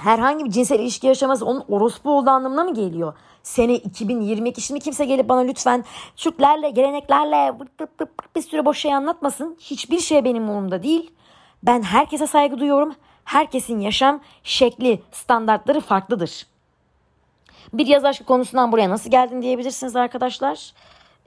herhangi 0.00 0.44
bir 0.44 0.50
cinsel 0.50 0.80
ilişki 0.80 1.06
yaşaması 1.06 1.46
onun 1.46 1.64
orospu 1.68 2.10
olduğu 2.10 2.30
anlamına 2.30 2.64
mı 2.64 2.74
geliyor? 2.74 3.14
Sene 3.42 3.74
2022 3.74 4.60
şimdi 4.60 4.80
kimse 4.80 5.04
gelip 5.04 5.28
bana 5.28 5.40
lütfen 5.40 5.84
Türklerle, 6.16 6.70
geleneklerle 6.70 7.54
bir 8.36 8.42
sürü 8.42 8.64
boş 8.64 8.78
şey 8.78 8.94
anlatmasın. 8.94 9.56
Hiçbir 9.60 9.98
şey 9.98 10.24
benim 10.24 10.48
umurumda 10.48 10.82
değil. 10.82 11.10
Ben 11.62 11.82
herkese 11.82 12.26
saygı 12.26 12.58
duyuyorum. 12.58 12.94
Herkesin 13.24 13.80
yaşam 13.80 14.20
şekli, 14.42 15.02
standartları 15.12 15.80
farklıdır. 15.80 16.46
Bir 17.72 17.86
yaz 17.86 18.04
aşkı 18.04 18.24
konusundan 18.24 18.72
buraya 18.72 18.90
nasıl 18.90 19.10
geldin 19.10 19.42
diyebilirsiniz 19.42 19.96
arkadaşlar. 19.96 20.72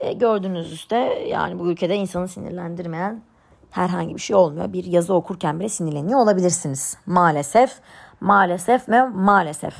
E, 0.00 0.12
gördüğünüz 0.12 0.72
üstte 0.72 0.96
yani 1.28 1.58
bu 1.58 1.70
ülkede 1.70 1.96
insanı 1.96 2.28
sinirlendirmeyen 2.28 3.22
herhangi 3.70 4.14
bir 4.14 4.20
şey 4.20 4.36
olmuyor. 4.36 4.72
Bir 4.72 4.84
yazı 4.84 5.14
okurken 5.14 5.60
bile 5.60 5.68
sinirleniyor 5.68 6.20
olabilirsiniz. 6.20 6.96
Maalesef, 7.06 7.78
maalesef 8.24 8.88
ve 8.88 9.02
maalesef. 9.02 9.74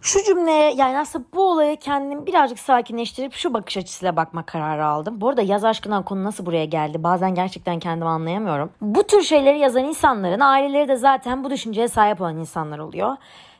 Şu 0.00 0.24
cümleye 0.24 0.72
yani 0.74 0.98
aslında 0.98 1.24
bu 1.34 1.50
olaya 1.50 1.76
kendimi 1.76 2.26
birazcık 2.26 2.58
sakinleştirip 2.58 3.32
şu 3.32 3.54
bakış 3.54 3.76
açısıyla 3.76 4.16
bakma 4.16 4.46
kararı 4.46 4.86
aldım. 4.86 5.20
Bu 5.20 5.28
arada 5.28 5.42
yaz 5.42 5.64
aşkından 5.64 6.02
konu 6.02 6.24
nasıl 6.24 6.46
buraya 6.46 6.64
geldi? 6.64 7.02
Bazen 7.02 7.34
gerçekten 7.34 7.78
kendimi 7.78 8.10
anlayamıyorum. 8.10 8.70
Bu 8.80 9.02
tür 9.02 9.22
şeyleri 9.22 9.58
yazan 9.58 9.84
insanların 9.84 10.40
aileleri 10.40 10.88
de 10.88 10.96
zaten 10.96 11.44
bu 11.44 11.50
düşünceye 11.50 11.88
sahip 11.88 12.20
olan 12.20 12.38
insanlar 12.38 12.78
oluyor. 12.78 13.16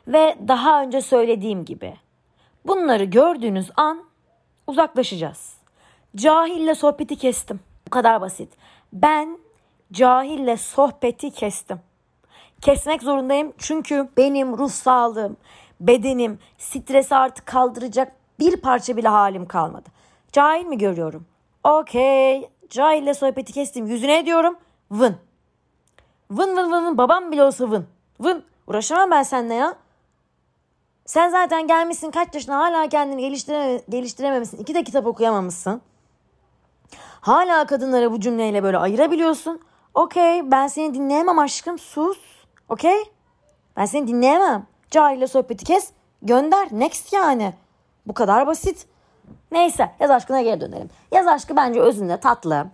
Ve 0.07 0.35
daha 0.47 0.81
önce 0.81 1.01
söylediğim 1.01 1.65
gibi 1.65 1.93
bunları 2.67 3.03
gördüğünüz 3.03 3.71
an 3.75 4.03
uzaklaşacağız. 4.67 5.57
Cahille 6.15 6.75
sohbeti 6.75 7.15
kestim. 7.15 7.59
Bu 7.87 7.89
kadar 7.89 8.21
basit. 8.21 8.53
Ben 8.93 9.37
cahille 9.91 10.57
sohbeti 10.57 11.31
kestim. 11.31 11.79
Kesmek 12.63 13.03
zorundayım 13.03 13.53
çünkü 13.57 14.09
benim 14.17 14.57
ruh 14.57 14.69
sağlığım, 14.69 15.37
bedenim 15.79 16.39
stresi 16.57 17.15
artık 17.15 17.45
kaldıracak 17.45 18.11
bir 18.39 18.61
parça 18.61 18.97
bile 18.97 19.07
halim 19.07 19.47
kalmadı. 19.47 19.89
Cahil 20.31 20.65
mi 20.65 20.77
görüyorum? 20.77 21.25
Okey. 21.63 22.49
Cahille 22.69 23.13
sohbeti 23.13 23.53
kestim. 23.53 23.87
Yüzüne 23.87 24.25
diyorum. 24.25 24.57
Vın. 24.91 25.15
Vın 26.31 26.57
vın 26.57 26.71
vın 26.71 26.85
vın. 26.85 26.97
Babam 26.97 27.31
bile 27.31 27.43
olsa 27.43 27.71
vın. 27.71 27.87
Vın. 28.19 28.43
Uğraşamam 28.67 29.11
ben 29.11 29.23
seninle 29.23 29.53
ya. 29.53 29.75
Sen 31.05 31.29
zaten 31.29 31.67
gelmişsin 31.67 32.11
kaç 32.11 32.35
yaşına 32.35 32.57
hala 32.57 32.89
kendini 32.89 33.21
geliştire, 33.21 33.81
geliştirememişsin. 33.89 34.57
İki 34.57 34.73
de 34.73 34.83
kitap 34.83 35.05
okuyamamışsın. 35.05 35.81
Hala 37.21 37.65
kadınlara 37.65 38.11
bu 38.11 38.19
cümleyle 38.19 38.63
böyle 38.63 38.77
ayırabiliyorsun. 38.77 39.61
Okey 39.93 40.51
ben 40.51 40.67
seni 40.67 40.93
dinleyemem 40.93 41.39
aşkım 41.39 41.79
sus. 41.79 42.32
Okey? 42.73 43.03
Ben 43.77 43.85
seni 43.85 44.07
dinleyemem. 44.07 44.65
Cahille 44.91 45.27
sohbeti 45.27 45.65
kes 45.65 45.91
gönder 46.21 46.67
next 46.71 47.13
yani. 47.13 47.53
Bu 48.05 48.13
kadar 48.13 48.47
basit. 48.47 48.85
Neyse 49.51 49.91
yaz 49.99 50.11
aşkına 50.11 50.41
geri 50.41 50.61
dönelim. 50.61 50.89
Yaz 51.11 51.27
aşkı 51.27 51.55
bence 51.55 51.81
özünde 51.81 52.19
tatlı. 52.19 52.65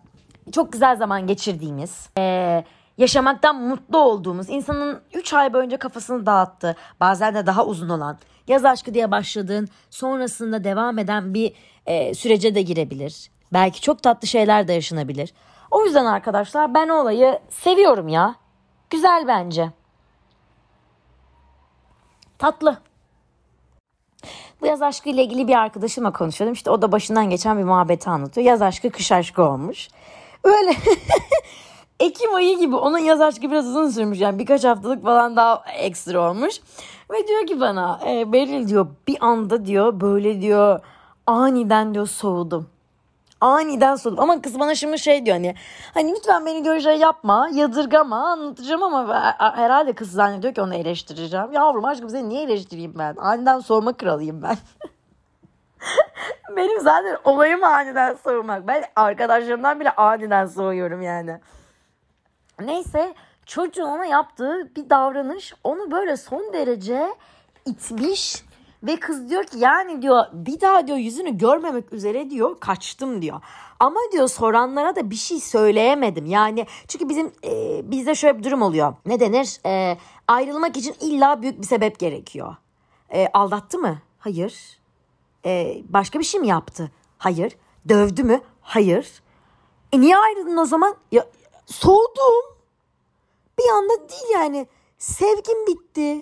Çok 0.52 0.74
güzel 0.74 0.98
zaman 0.98 1.28
geçirdiğimiz. 1.28 2.10
Ee, 2.18 2.64
yaşamaktan 2.98 3.56
mutlu 3.56 3.98
olduğumuz, 3.98 4.50
insanın 4.50 5.02
3 5.14 5.34
ay 5.34 5.54
boyunca 5.54 5.78
kafasını 5.78 6.26
dağıttı, 6.26 6.76
bazen 7.00 7.36
de 7.36 7.46
daha 7.46 7.66
uzun 7.66 7.90
olan, 7.90 8.18
yaz 8.48 8.66
aşkı 8.66 8.94
diye 8.94 9.12
başladığın, 9.12 9.68
sonrasında 9.90 10.64
devam 10.64 11.00
eden 11.00 11.34
bir 11.34 11.54
e, 11.86 12.14
sürece 12.14 12.56
de 12.56 12.62
girebilir. 12.62 13.32
Belki 13.54 13.82
çok 13.82 14.04
tatlı 14.04 14.28
şeyler 14.28 14.68
de 14.68 14.74
yaşanabilir. 14.74 15.34
O 15.72 15.86
yüzden 15.86 16.06
arkadaşlar 16.06 16.74
ben 16.74 16.90
olayı 16.90 17.40
seviyorum 17.50 18.08
ya. 18.08 18.36
Güzel 18.90 19.28
bence. 19.28 19.79
Tatlı. 22.40 22.78
Bu 24.62 24.66
yaz 24.66 24.82
aşkı 24.82 25.10
ile 25.10 25.24
ilgili 25.24 25.48
bir 25.48 25.56
arkadaşımla 25.56 26.12
konuşuyordum. 26.12 26.54
İşte 26.54 26.72
o 26.72 26.82
da 26.82 26.92
başından 26.92 27.30
geçen 27.30 27.58
bir 27.58 27.64
muhabbeti 27.64 28.10
anlatıyor. 28.10 28.48
Yaz 28.48 28.62
aşkı 28.62 28.90
kış 28.90 29.12
aşkı 29.12 29.44
olmuş. 29.44 29.88
Öyle 30.44 30.76
Ekim 32.00 32.36
ayı 32.36 32.60
gibi 32.60 32.76
onun 32.76 32.98
yaz 32.98 33.22
aşkı 33.22 33.52
biraz 33.52 33.68
uzun 33.68 33.90
sürmüş. 33.90 34.20
Yani 34.20 34.40
birkaç 34.40 34.64
haftalık 34.64 35.04
falan 35.04 35.36
daha 35.36 35.64
ekstra 35.78 36.30
olmuş. 36.30 36.60
Ve 37.12 37.28
diyor 37.28 37.48
ki 37.48 37.60
bana 37.60 38.00
e, 38.08 38.32
Beril 38.32 38.68
diyor 38.68 38.88
bir 39.08 39.18
anda 39.20 39.66
diyor 39.66 40.02
böyle 40.02 40.42
diyor 40.42 40.80
aniden 41.28 41.94
diyor 41.94 42.08
soğudum 42.08 42.68
aniden 43.42 43.96
soğudum. 43.96 44.20
Ama 44.20 44.42
kız 44.42 44.60
bana 44.60 44.76
şimdi 44.76 45.00
şey 45.00 45.26
diyor 45.26 45.36
hani 45.38 45.56
hani 45.94 46.12
lütfen 46.16 46.46
beni 46.46 46.64
görece 46.64 46.90
yapma, 46.90 47.50
yadırgama, 47.54 48.18
anlatacağım 48.18 48.84
ama 48.84 49.36
herhalde 49.38 49.94
kız 49.94 50.12
zannediyor 50.12 50.54
ki 50.54 50.62
onu 50.62 50.76
eleştireceğim. 50.76 51.52
Yavrum 51.52 51.86
aşkım 51.86 52.10
seni 52.10 52.30
niye 52.30 52.44
eleştireyim 52.44 52.94
ben? 53.00 53.16
Aniden 53.18 53.60
soğuma 53.60 53.94
kralıyım 53.94 54.42
ben. 54.42 54.58
Benim 56.56 56.80
zaten 56.80 57.18
olayım 57.24 57.64
aniden 57.64 58.14
soğumak. 58.24 58.68
Ben 58.68 58.84
arkadaşlarımdan 58.96 59.80
bile 59.80 59.92
aniden 59.92 60.46
soğuyorum 60.46 61.02
yani. 61.02 61.40
Neyse 62.60 63.14
çocuğun 63.46 63.86
ona 63.86 64.06
yaptığı 64.06 64.76
bir 64.76 64.90
davranış 64.90 65.54
onu 65.64 65.92
böyle 65.92 66.18
son 66.18 66.54
derece 66.54 67.10
itmiş 67.66 68.44
ve 68.84 68.96
kız 68.96 69.30
diyor 69.30 69.44
ki 69.44 69.58
yani 69.58 70.02
diyor 70.02 70.26
bir 70.34 70.62
daha 70.62 70.88
diyor 70.88 70.98
yüzünü 70.98 71.38
görmemek 71.38 71.94
üzere 71.94 72.30
diyor 72.30 72.60
kaçtım 72.60 73.22
diyor. 73.22 73.42
Ama 73.80 74.00
diyor 74.12 74.28
soranlara 74.28 74.96
da 74.96 75.10
bir 75.10 75.16
şey 75.16 75.40
söyleyemedim. 75.40 76.26
Yani 76.26 76.66
çünkü 76.88 77.10
bizim 77.10 77.32
e, 77.44 77.82
bizde 77.92 78.16
şöyle 78.16 78.38
bir 78.38 78.44
durum 78.44 78.62
oluyor. 78.62 78.94
Ne 79.06 79.20
denir? 79.20 79.60
E, 79.66 79.98
ayrılmak 80.28 80.78
için 80.78 80.96
illa 81.02 81.42
büyük 81.42 81.62
bir 81.62 81.68
sebep 81.68 82.00
gerekiyor. 82.00 82.56
E, 83.14 83.28
aldattı 83.34 83.80
mı? 83.80 83.98
Hayır. 84.20 84.80
E, 85.46 85.82
başka 85.90 86.20
bir 86.20 86.24
şey 86.24 86.42
mi 86.42 86.48
yaptı? 86.48 86.92
Hayır. 87.18 87.58
Dövdü 87.90 88.24
mü? 88.24 88.42
Hayır. 88.62 89.22
E 89.92 90.02
niye 90.02 90.18
ayrıldın 90.18 90.58
o 90.58 90.66
zaman? 90.66 90.96
Ya 91.12 91.26
soğudum. 91.66 92.60
Bir 93.60 93.70
anda 93.70 94.10
değil 94.10 94.34
yani. 94.34 94.68
Sevgim 94.98 95.68
bitti 95.68 96.22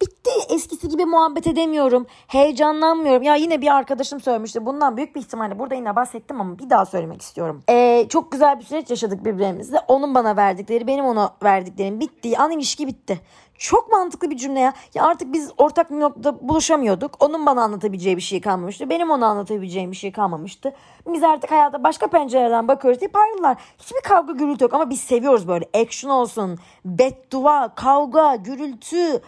bitti. 0.00 0.30
Eskisi 0.54 0.88
gibi 0.88 1.04
muhabbet 1.04 1.46
edemiyorum. 1.46 2.06
Heyecanlanmıyorum. 2.26 3.22
Ya 3.22 3.34
yine 3.34 3.60
bir 3.60 3.76
arkadaşım 3.76 4.20
söylemişti. 4.20 4.66
Bundan 4.66 4.96
büyük 4.96 5.14
bir 5.14 5.20
ihtimalle 5.20 5.58
burada 5.58 5.74
yine 5.74 5.96
bahsettim 5.96 6.40
ama 6.40 6.58
bir 6.58 6.70
daha 6.70 6.86
söylemek 6.86 7.22
istiyorum. 7.22 7.62
Ee, 7.70 8.06
çok 8.08 8.32
güzel 8.32 8.58
bir 8.58 8.64
süreç 8.64 8.90
yaşadık 8.90 9.24
birbirimizle. 9.24 9.80
Onun 9.88 10.14
bana 10.14 10.36
verdikleri, 10.36 10.86
benim 10.86 11.04
ona 11.04 11.30
verdiklerim 11.42 12.00
bitti. 12.00 12.38
An 12.38 12.50
ilişki 12.50 12.86
bitti. 12.86 13.20
Çok 13.58 13.92
mantıklı 13.92 14.30
bir 14.30 14.36
cümle 14.36 14.60
ya. 14.60 14.72
Ya 14.94 15.04
artık 15.04 15.32
biz 15.32 15.50
ortak 15.58 15.90
bir 15.90 16.00
noktada 16.00 16.48
buluşamıyorduk. 16.48 17.24
Onun 17.24 17.46
bana 17.46 17.62
anlatabileceği 17.62 18.16
bir 18.16 18.22
şey 18.22 18.40
kalmamıştı. 18.40 18.90
Benim 18.90 19.10
ona 19.10 19.26
anlatabileceğim 19.26 19.90
bir 19.90 19.96
şey 19.96 20.12
kalmamıştı. 20.12 20.72
Biz 21.06 21.22
artık 21.22 21.50
hayata 21.50 21.84
başka 21.84 22.06
pencereden 22.06 22.68
bakıyoruz 22.68 23.00
deyip 23.00 23.16
ayrıldılar. 23.16 23.56
Hiçbir 23.78 24.00
kavga 24.00 24.32
gürültü 24.32 24.64
yok 24.64 24.74
ama 24.74 24.90
biz 24.90 25.00
seviyoruz 25.00 25.48
böyle. 25.48 25.68
Action 25.74 26.10
olsun, 26.10 26.58
beddua, 26.84 27.74
kavga, 27.74 28.36
gürültü. 28.36 29.22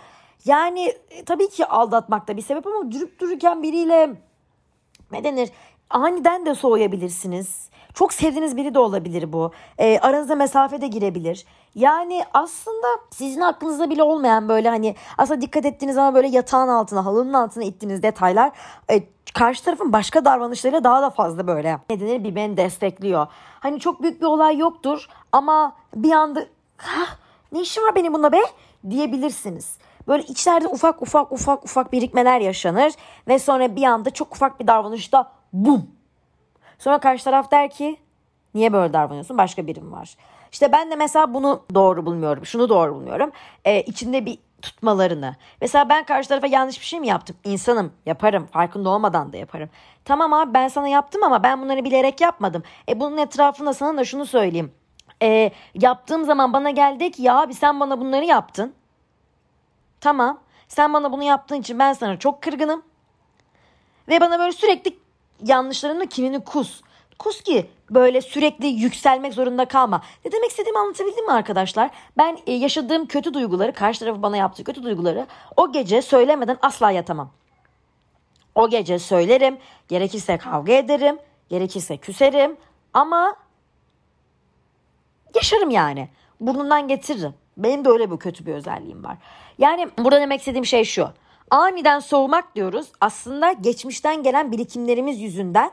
Yani 0.49 0.95
e, 1.11 1.25
tabii 1.25 1.49
ki 1.49 1.67
aldatmak 1.67 2.29
da 2.29 2.37
bir 2.37 2.43
sebep 2.43 2.67
ama 2.67 2.93
durup 2.93 3.21
dururken 3.21 3.63
biriyle 3.63 4.11
ne 5.13 5.25
denir 5.25 5.51
aniden 5.91 6.47
de 6.47 6.55
soğuyabilirsiniz. 6.55 7.69
Çok 7.95 8.13
sevdiğiniz 8.13 8.57
biri 8.57 8.75
de 8.75 8.79
olabilir 8.79 9.33
bu. 9.33 9.53
E, 9.79 9.99
aranıza 9.99 10.35
mesafe 10.35 10.81
de 10.81 10.87
girebilir. 10.87 11.47
Yani 11.75 12.25
aslında 12.35 12.87
sizin 13.11 13.41
aklınızda 13.41 13.91
bile 13.91 14.03
olmayan 14.03 14.49
böyle 14.49 14.69
hani 14.69 14.95
aslında 15.19 15.41
dikkat 15.41 15.67
ettiğiniz 15.67 15.99
ama 15.99 16.15
böyle 16.15 16.29
yatağın 16.29 16.69
altına, 16.69 17.07
halının 17.07 17.33
altına 17.33 17.65
ittiğiniz 17.65 18.03
detaylar 18.03 18.53
e, 18.91 19.03
karşı 19.35 19.65
tarafın 19.65 19.93
başka 19.93 20.25
davranışlarıyla 20.25 20.85
daha 20.85 21.03
da 21.03 21.11
fazla 21.11 21.47
böyle 21.47 21.79
ne 21.91 22.01
denir 22.01 22.25
birbirini 22.25 22.57
destekliyor. 22.57 23.27
Hani 23.61 23.81
çok 23.81 24.03
büyük 24.03 24.21
bir 24.21 24.27
olay 24.27 24.59
yoktur 24.59 25.09
ama 25.33 25.77
bir 25.95 26.13
anda 26.13 26.47
ne 27.53 27.61
işim 27.61 27.83
var 27.83 27.95
benim 27.95 28.15
bunda 28.15 28.33
be 28.33 28.41
diyebilirsiniz. 28.91 29.79
Böyle 30.09 30.23
içlerde 30.23 30.69
ufak 30.69 31.03
ufak 31.03 31.33
ufak 31.33 31.65
ufak 31.65 31.93
birikmeler 31.93 32.41
yaşanır 32.41 32.93
ve 33.29 33.39
sonra 33.39 33.77
bir 33.77 33.83
anda 33.83 34.11
çok 34.11 34.35
ufak 34.35 34.61
bir 34.61 34.67
davranışta 34.67 35.33
bum. 35.53 35.91
Sonra 36.79 36.99
karşı 36.99 37.25
taraf 37.25 37.51
der 37.51 37.71
ki 37.71 37.97
niye 38.55 38.73
böyle 38.73 38.93
davranıyorsun 38.93 39.39
başka 39.39 39.67
birim 39.67 39.93
var. 39.93 40.17
İşte 40.53 40.73
ben 40.73 40.91
de 40.91 40.97
mesela 40.97 41.35
bunu 41.35 41.63
doğru 41.75 42.07
bulmuyorum. 42.07 42.47
Şunu 42.47 42.69
doğru 42.69 42.95
bulmuyorum. 42.95 43.31
Ee, 43.65 43.83
içinde 43.83 44.27
bir 44.27 44.39
tutmalarını. 44.63 45.37
Mesela 45.61 45.89
ben 45.89 46.05
karşı 46.05 46.29
tarafa 46.29 46.47
yanlış 46.47 46.81
bir 46.81 46.85
şey 46.85 47.01
mi 47.01 47.07
yaptım? 47.07 47.37
İnsanım 47.45 47.93
yaparım. 48.07 48.47
Farkında 48.47 48.89
olmadan 48.89 49.33
da 49.33 49.37
yaparım. 49.37 49.71
Tamam 50.05 50.33
abi 50.33 50.55
ben 50.55 50.69
sana 50.69 50.89
yaptım 50.89 51.23
ama 51.23 51.43
ben 51.43 51.63
bunları 51.63 51.85
bilerek 51.85 52.21
yapmadım. 52.21 52.63
E 52.89 53.01
bunun 53.01 53.17
etrafında 53.17 53.75
sana 53.75 53.99
da 53.99 54.05
şunu 54.05 54.27
söyleyeyim. 54.27 54.73
E, 55.23 55.51
yaptığım 55.75 56.25
zaman 56.25 56.53
bana 56.53 56.71
geldi 56.71 57.11
ki 57.11 57.23
ya 57.23 57.41
abi 57.41 57.55
sen 57.55 57.81
bana 57.81 58.01
bunları 58.01 58.25
yaptın. 58.25 58.75
Tamam. 60.01 60.41
Sen 60.69 60.93
bana 60.93 61.13
bunu 61.13 61.23
yaptığın 61.23 61.61
için 61.61 61.79
ben 61.79 61.93
sana 61.93 62.19
çok 62.19 62.43
kırgınım. 62.43 62.83
Ve 64.09 64.21
bana 64.21 64.39
böyle 64.39 64.53
sürekli 64.53 64.99
yanlışlarımla 65.45 66.07
kinini 66.07 66.45
kus. 66.45 66.81
Kus 67.19 67.43
ki 67.43 67.71
böyle 67.91 68.21
sürekli 68.21 68.67
yükselmek 68.67 69.35
zorunda 69.35 69.65
kalma. 69.65 70.03
Ne 70.25 70.33
demek 70.33 70.51
istediğimi 70.51 70.79
anlatabildim 70.79 71.27
mi 71.27 71.33
arkadaşlar? 71.33 71.91
Ben 72.17 72.39
e, 72.47 72.53
yaşadığım 72.53 73.07
kötü 73.07 73.35
duyguları, 73.35 73.73
karşı 73.73 74.01
tarafı 74.01 74.23
bana 74.23 74.37
yaptığı 74.37 74.65
kötü 74.65 74.83
duyguları 74.83 75.27
o 75.57 75.73
gece 75.73 76.03
söylemeden 76.03 76.59
asla 76.63 76.91
yatamam. 76.91 77.31
O 78.55 78.69
gece 78.71 78.99
söylerim, 78.99 79.59
gerekirse 79.89 80.39
kavga 80.39 80.73
ederim, 80.73 81.19
gerekirse 81.49 81.97
küserim 81.97 82.57
ama 82.95 83.37
yaşarım 85.35 85.71
yani. 85.71 86.09
Burnundan 86.41 86.89
getiririm. 86.89 87.35
Benim 87.59 87.85
de 87.85 87.89
öyle 87.89 88.11
bir 88.11 88.17
kötü 88.17 88.47
bir 88.47 88.55
özelliğim 88.55 89.05
var. 89.05 89.17
Yani 89.59 89.89
burada 89.99 90.21
demek 90.21 90.39
istediğim 90.41 90.67
şey 90.67 90.85
şu. 90.85 91.09
Aniden 91.51 91.99
soğumak 91.99 92.55
diyoruz. 92.55 92.87
Aslında 93.01 93.53
geçmişten 93.53 94.23
gelen 94.23 94.53
birikimlerimiz 94.53 95.21
yüzünden 95.21 95.71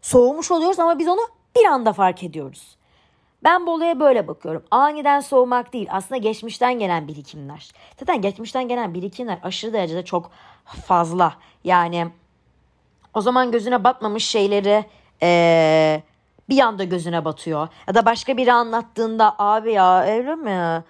soğumuş 0.00 0.50
oluyoruz 0.50 0.78
ama 0.78 0.98
biz 0.98 1.08
onu 1.08 1.20
bir 1.56 1.64
anda 1.64 1.92
fark 1.92 2.22
ediyoruz. 2.22 2.76
Ben 3.44 3.66
bu 3.66 3.74
olaya 3.74 4.00
böyle 4.00 4.28
bakıyorum. 4.28 4.64
Aniden 4.70 5.20
soğumak 5.20 5.72
değil 5.72 5.88
aslında 5.90 6.16
geçmişten 6.18 6.78
gelen 6.78 7.08
birikimler. 7.08 7.70
Zaten 8.00 8.22
geçmişten 8.22 8.68
gelen 8.68 8.94
birikimler 8.94 9.38
aşırı 9.42 9.72
derecede 9.72 10.04
çok 10.04 10.30
fazla. 10.86 11.34
Yani 11.64 12.06
o 13.14 13.20
zaman 13.20 13.52
gözüne 13.52 13.84
batmamış 13.84 14.26
şeyleri 14.26 14.84
ee, 15.22 16.02
bir 16.48 16.58
anda 16.60 16.84
gözüne 16.84 17.24
batıyor. 17.24 17.68
Ya 17.88 17.94
da 17.94 18.06
başka 18.06 18.36
biri 18.36 18.52
anlattığında 18.52 19.34
abi 19.38 19.72
ya 19.72 20.04
öyle 20.04 20.34
mi? 20.34 20.84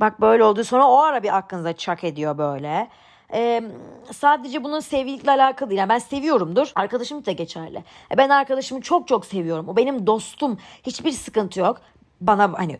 Bak 0.00 0.20
böyle 0.20 0.44
oldu 0.44 0.64
sonra 0.64 0.88
o 0.88 0.98
ara 0.98 1.22
bir 1.22 1.36
aklınıza 1.36 1.72
çak 1.72 2.04
ediyor 2.04 2.38
böyle. 2.38 2.88
Ee, 3.32 3.62
sadece 4.12 4.64
bunun 4.64 4.80
sevgilikle 4.80 5.30
alakalı 5.30 5.70
değil. 5.70 5.78
Yani 5.78 5.88
ben 5.88 5.98
seviyorumdur. 5.98 6.72
Arkadaşım 6.74 7.26
da 7.26 7.32
geçerli. 7.32 7.84
E 8.12 8.16
ben 8.18 8.28
arkadaşımı 8.28 8.80
çok 8.80 9.08
çok 9.08 9.26
seviyorum. 9.26 9.68
O 9.68 9.76
benim 9.76 10.06
dostum. 10.06 10.58
Hiçbir 10.82 11.12
sıkıntı 11.12 11.60
yok. 11.60 11.80
Bana 12.20 12.52
hani 12.58 12.78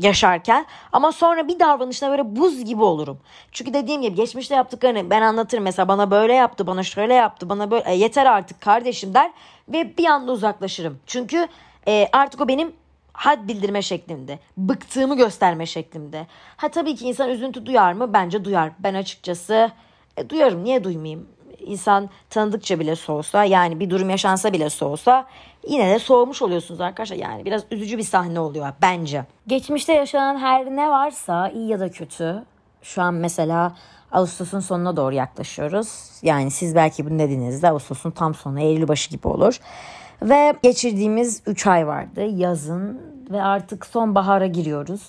yaşarken 0.00 0.66
ama 0.92 1.12
sonra 1.12 1.48
bir 1.48 1.58
davranışına 1.58 2.10
böyle 2.10 2.36
buz 2.36 2.64
gibi 2.64 2.82
olurum. 2.82 3.18
Çünkü 3.52 3.74
dediğim 3.74 4.02
gibi 4.02 4.14
geçmişte 4.14 4.54
yaptıklarını 4.54 5.10
ben 5.10 5.22
anlatırım. 5.22 5.64
Mesela 5.64 5.88
bana 5.88 6.10
böyle 6.10 6.34
yaptı, 6.34 6.66
bana 6.66 6.82
şöyle 6.82 7.14
yaptı, 7.14 7.48
bana 7.48 7.70
böyle 7.70 7.90
e, 7.90 7.94
yeter 7.94 8.26
artık 8.26 8.60
kardeşim 8.60 9.14
der 9.14 9.30
ve 9.68 9.96
bir 9.98 10.04
anda 10.04 10.32
uzaklaşırım. 10.32 10.98
Çünkü 11.06 11.48
e, 11.88 12.08
artık 12.12 12.40
o 12.40 12.48
benim 12.48 12.72
had 13.12 13.48
bildirme 13.48 13.82
şeklinde, 13.82 14.38
bıktığımı 14.56 15.16
gösterme 15.16 15.66
şeklinde. 15.66 16.26
Ha 16.56 16.68
tabii 16.68 16.96
ki 16.96 17.08
insan 17.08 17.30
üzüntü 17.30 17.66
duyar 17.66 17.92
mı? 17.92 18.12
Bence 18.12 18.44
duyar. 18.44 18.70
Ben 18.78 18.94
açıkçası 18.94 19.70
e, 20.16 20.30
duyarım. 20.30 20.64
Niye 20.64 20.84
duymayayım? 20.84 21.28
İnsan 21.66 22.10
tanıdıkça 22.30 22.80
bile 22.80 22.96
soğusa 22.96 23.44
yani 23.44 23.80
bir 23.80 23.90
durum 23.90 24.10
yaşansa 24.10 24.52
bile 24.52 24.70
soğusa 24.70 25.26
yine 25.68 25.94
de 25.94 25.98
soğumuş 25.98 26.42
oluyorsunuz 26.42 26.80
arkadaşlar. 26.80 27.16
Yani 27.16 27.44
biraz 27.44 27.62
üzücü 27.70 27.98
bir 27.98 28.02
sahne 28.02 28.40
oluyor 28.40 28.72
bence. 28.82 29.24
Geçmişte 29.46 29.92
yaşanan 29.92 30.38
her 30.38 30.66
ne 30.66 30.88
varsa 30.88 31.48
iyi 31.48 31.68
ya 31.68 31.80
da 31.80 31.90
kötü 31.90 32.44
şu 32.82 33.02
an 33.02 33.14
mesela 33.14 33.72
Ağustos'un 34.12 34.60
sonuna 34.60 34.96
doğru 34.96 35.14
yaklaşıyoruz. 35.14 36.10
Yani 36.22 36.50
siz 36.50 36.74
belki 36.74 37.10
bunu 37.10 37.18
dediğinizde 37.18 37.70
Ağustos'un 37.70 38.10
tam 38.10 38.34
sonu 38.34 38.60
Eylül 38.60 38.88
başı 38.88 39.10
gibi 39.10 39.28
olur. 39.28 39.60
Ve 40.22 40.54
geçirdiğimiz 40.62 41.42
3 41.46 41.66
ay 41.66 41.86
vardı 41.86 42.26
yazın 42.26 43.00
ve 43.30 43.42
artık 43.42 43.86
sonbahara 43.86 44.46
giriyoruz. 44.46 45.08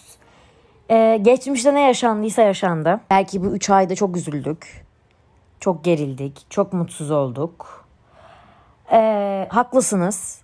Ee, 0.90 1.20
geçmişte 1.22 1.74
ne 1.74 1.82
yaşandıysa 1.82 2.42
yaşandı. 2.42 3.00
Belki 3.10 3.44
bu 3.44 3.48
3 3.48 3.70
ayda 3.70 3.96
çok 3.96 4.18
üzüldük. 4.18 4.81
Çok 5.62 5.84
gerildik. 5.84 6.46
Çok 6.50 6.74
mutsuz 6.74 7.12
olduk. 7.12 7.86
Ee, 8.92 9.48
haklısınız. 9.50 10.42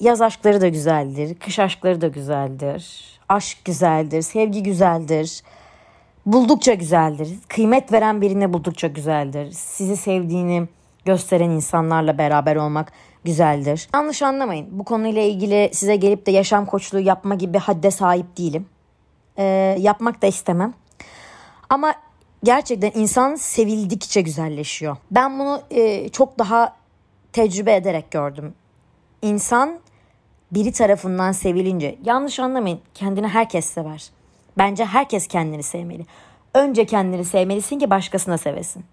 Yaz 0.00 0.22
aşkları 0.22 0.60
da 0.60 0.68
güzeldir. 0.68 1.38
Kış 1.38 1.58
aşkları 1.58 2.00
da 2.00 2.08
güzeldir. 2.08 3.02
Aşk 3.28 3.64
güzeldir. 3.64 4.22
Sevgi 4.22 4.62
güzeldir. 4.62 5.42
Buldukça 6.26 6.74
güzeldir. 6.74 7.28
Kıymet 7.48 7.92
veren 7.92 8.20
birini 8.20 8.52
buldukça 8.52 8.88
güzeldir. 8.88 9.50
Sizi 9.50 9.96
sevdiğini 9.96 10.68
gösteren 11.04 11.50
insanlarla 11.50 12.18
beraber 12.18 12.56
olmak 12.56 12.92
güzeldir. 13.24 13.88
Yanlış 13.94 14.22
anlamayın. 14.22 14.68
Bu 14.70 14.84
konuyla 14.84 15.22
ilgili 15.22 15.70
size 15.72 15.96
gelip 15.96 16.26
de 16.26 16.30
yaşam 16.30 16.66
koçluğu 16.66 17.00
yapma 17.00 17.34
gibi 17.34 17.58
hadde 17.58 17.90
sahip 17.90 18.36
değilim. 18.38 18.66
Ee, 19.38 19.76
yapmak 19.78 20.22
da 20.22 20.26
istemem. 20.26 20.74
Ama 21.68 21.94
gerçekten 22.44 22.92
insan 22.94 23.34
sevildikçe 23.34 24.20
güzelleşiyor. 24.20 24.96
Ben 25.10 25.38
bunu 25.38 25.62
e, 25.70 26.08
çok 26.08 26.38
daha 26.38 26.76
tecrübe 27.32 27.74
ederek 27.74 28.10
gördüm. 28.10 28.54
İnsan 29.22 29.78
biri 30.52 30.72
tarafından 30.72 31.32
sevilince 31.32 31.98
yanlış 32.04 32.40
anlamayın 32.40 32.80
kendini 32.94 33.28
herkes 33.28 33.66
sever. 33.66 34.10
Bence 34.58 34.84
herkes 34.84 35.26
kendini 35.26 35.62
sevmeli. 35.62 36.06
Önce 36.54 36.86
kendini 36.86 37.24
sevmelisin 37.24 37.78
ki 37.78 37.90
başkasına 37.90 38.38
sevesin. 38.38 38.84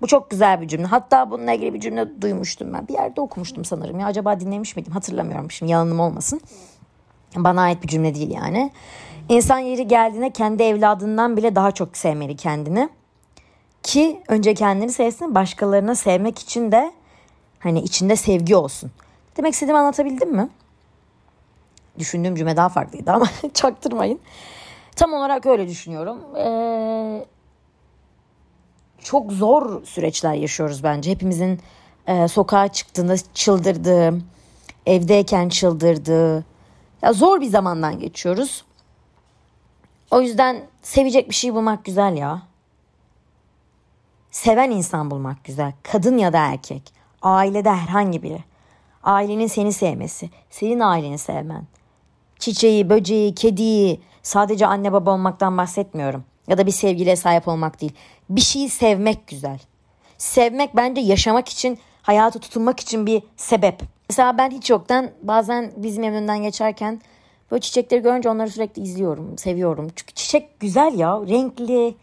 Bu 0.00 0.06
çok 0.06 0.30
güzel 0.30 0.60
bir 0.60 0.68
cümle. 0.68 0.86
Hatta 0.86 1.30
bununla 1.30 1.52
ilgili 1.52 1.74
bir 1.74 1.80
cümle 1.80 2.22
duymuştum 2.22 2.72
ben. 2.72 2.88
Bir 2.88 2.92
yerde 2.92 3.20
okumuştum 3.20 3.64
sanırım. 3.64 4.00
Ya 4.00 4.06
acaba 4.06 4.40
dinlemiş 4.40 4.76
miydim? 4.76 4.92
Hatırlamıyorum 4.92 5.50
şimdi 5.50 5.72
yalanım 5.72 6.00
olmasın. 6.00 6.40
Bana 7.36 7.62
ait 7.62 7.82
bir 7.82 7.88
cümle 7.88 8.14
değil 8.14 8.30
yani. 8.30 8.70
İnsan 9.28 9.58
yeri 9.58 9.88
geldiğinde 9.88 10.30
kendi 10.30 10.62
evladından 10.62 11.36
bile 11.36 11.54
daha 11.54 11.70
çok 11.70 11.96
sevmeli 11.96 12.36
kendini. 12.36 12.88
Ki 13.82 14.22
önce 14.28 14.54
kendini 14.54 14.92
sevsin 14.92 15.34
başkalarına 15.34 15.94
sevmek 15.94 16.38
için 16.38 16.72
de 16.72 16.92
hani 17.58 17.80
içinde 17.80 18.16
sevgi 18.16 18.56
olsun. 18.56 18.90
Demek 19.36 19.52
istediğimi 19.54 19.78
anlatabildim 19.78 20.32
mi? 20.32 20.48
Düşündüğüm 21.98 22.34
cümle 22.34 22.56
daha 22.56 22.68
farklıydı 22.68 23.10
ama 23.12 23.26
çaktırmayın. 23.54 24.20
Tam 24.96 25.12
olarak 25.12 25.46
öyle 25.46 25.68
düşünüyorum. 25.68 26.36
Ee, 26.36 27.24
çok 28.98 29.32
zor 29.32 29.84
süreçler 29.84 30.34
yaşıyoruz 30.34 30.84
bence. 30.84 31.10
Hepimizin 31.10 31.60
e, 32.06 32.28
sokağa 32.28 32.68
çıktığında 32.68 33.14
çıldırdığı, 33.34 34.18
evdeyken 34.86 35.48
çıldırdığı, 35.48 36.44
ya 37.02 37.12
zor 37.12 37.40
bir 37.40 37.46
zamandan 37.46 37.98
geçiyoruz. 37.98 38.64
O 40.12 40.20
yüzden 40.20 40.62
sevecek 40.82 41.28
bir 41.28 41.34
şey 41.34 41.54
bulmak 41.54 41.84
güzel 41.84 42.16
ya. 42.16 42.42
Seven 44.30 44.70
insan 44.70 45.10
bulmak 45.10 45.44
güzel. 45.44 45.72
Kadın 45.82 46.18
ya 46.18 46.32
da 46.32 46.38
erkek. 46.38 46.82
Ailede 47.22 47.70
herhangi 47.70 48.22
biri. 48.22 48.38
Ailenin 49.02 49.46
seni 49.46 49.72
sevmesi. 49.72 50.30
Senin 50.50 50.80
aileni 50.80 51.18
sevmen. 51.18 51.64
Çiçeği, 52.38 52.90
böceği, 52.90 53.34
kediyi. 53.34 54.00
Sadece 54.22 54.66
anne 54.66 54.92
baba 54.92 55.10
olmaktan 55.10 55.58
bahsetmiyorum. 55.58 56.24
Ya 56.48 56.58
da 56.58 56.66
bir 56.66 56.72
sevgiliye 56.72 57.16
sahip 57.16 57.48
olmak 57.48 57.80
değil. 57.80 57.92
Bir 58.30 58.40
şeyi 58.40 58.68
sevmek 58.68 59.26
güzel. 59.26 59.58
Sevmek 60.18 60.76
bence 60.76 61.00
yaşamak 61.00 61.48
için, 61.48 61.78
hayatı 62.02 62.38
tutunmak 62.38 62.80
için 62.80 63.06
bir 63.06 63.22
sebep. 63.36 63.82
Mesela 64.08 64.38
ben 64.38 64.50
hiç 64.50 64.70
yoktan 64.70 65.10
bazen 65.22 65.72
bizim 65.76 66.04
önünden 66.04 66.42
geçerken 66.42 67.00
böyle 67.52 67.60
çiçekleri 67.60 68.02
görünce 68.02 68.30
onları 68.30 68.50
sürekli 68.50 68.82
izliyorum, 68.82 69.38
seviyorum. 69.38 69.88
Çünkü 69.96 70.14
çiçek 70.14 70.60
güzel 70.60 70.98
ya, 70.98 71.20
renkli, 71.28 71.94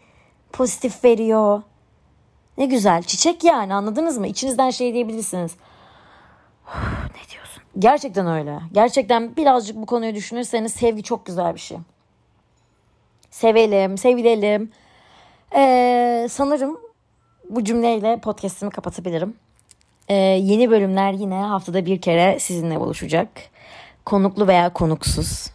pozitif 0.52 1.04
veriyor. 1.04 1.62
Ne 2.58 2.66
güzel. 2.66 3.02
Çiçek 3.02 3.44
yani 3.44 3.74
anladınız 3.74 4.18
mı? 4.18 4.26
İçinizden 4.26 4.70
şey 4.70 4.94
diyebilirsiniz. 4.94 5.56
ne 7.04 7.30
diyorsun? 7.32 7.62
Gerçekten 7.78 8.26
öyle. 8.26 8.60
Gerçekten 8.72 9.36
birazcık 9.36 9.76
bu 9.76 9.86
konuyu 9.86 10.14
düşünürseniz 10.14 10.72
sevgi 10.72 11.02
çok 11.02 11.26
güzel 11.26 11.54
bir 11.54 11.60
şey. 11.60 11.78
Sevelim, 13.30 13.98
sevilelim. 13.98 14.70
Ee, 15.54 16.26
sanırım 16.30 16.80
bu 17.50 17.64
cümleyle 17.64 18.20
podcast'imi 18.20 18.70
kapatabilirim. 18.70 19.34
Ee, 20.08 20.14
yeni 20.14 20.70
bölümler 20.70 21.12
yine 21.12 21.34
haftada 21.34 21.86
bir 21.86 22.00
kere 22.00 22.38
sizinle 22.38 22.80
buluşacak. 22.80 23.28
Konuklu 24.10 24.46
veya 24.46 24.72
konuksuz. 24.72 25.50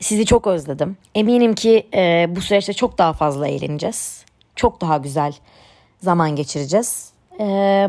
Sizi 0.00 0.26
çok 0.26 0.46
özledim. 0.46 0.96
Eminim 1.14 1.54
ki 1.54 1.88
e, 1.94 2.26
bu 2.28 2.40
süreçte 2.40 2.72
çok 2.72 2.98
daha 2.98 3.12
fazla 3.12 3.48
eğleneceğiz. 3.48 4.24
Çok 4.56 4.80
daha 4.80 4.96
güzel 4.96 5.34
zaman 6.00 6.36
geçireceğiz. 6.36 7.12
Ee, 7.40 7.88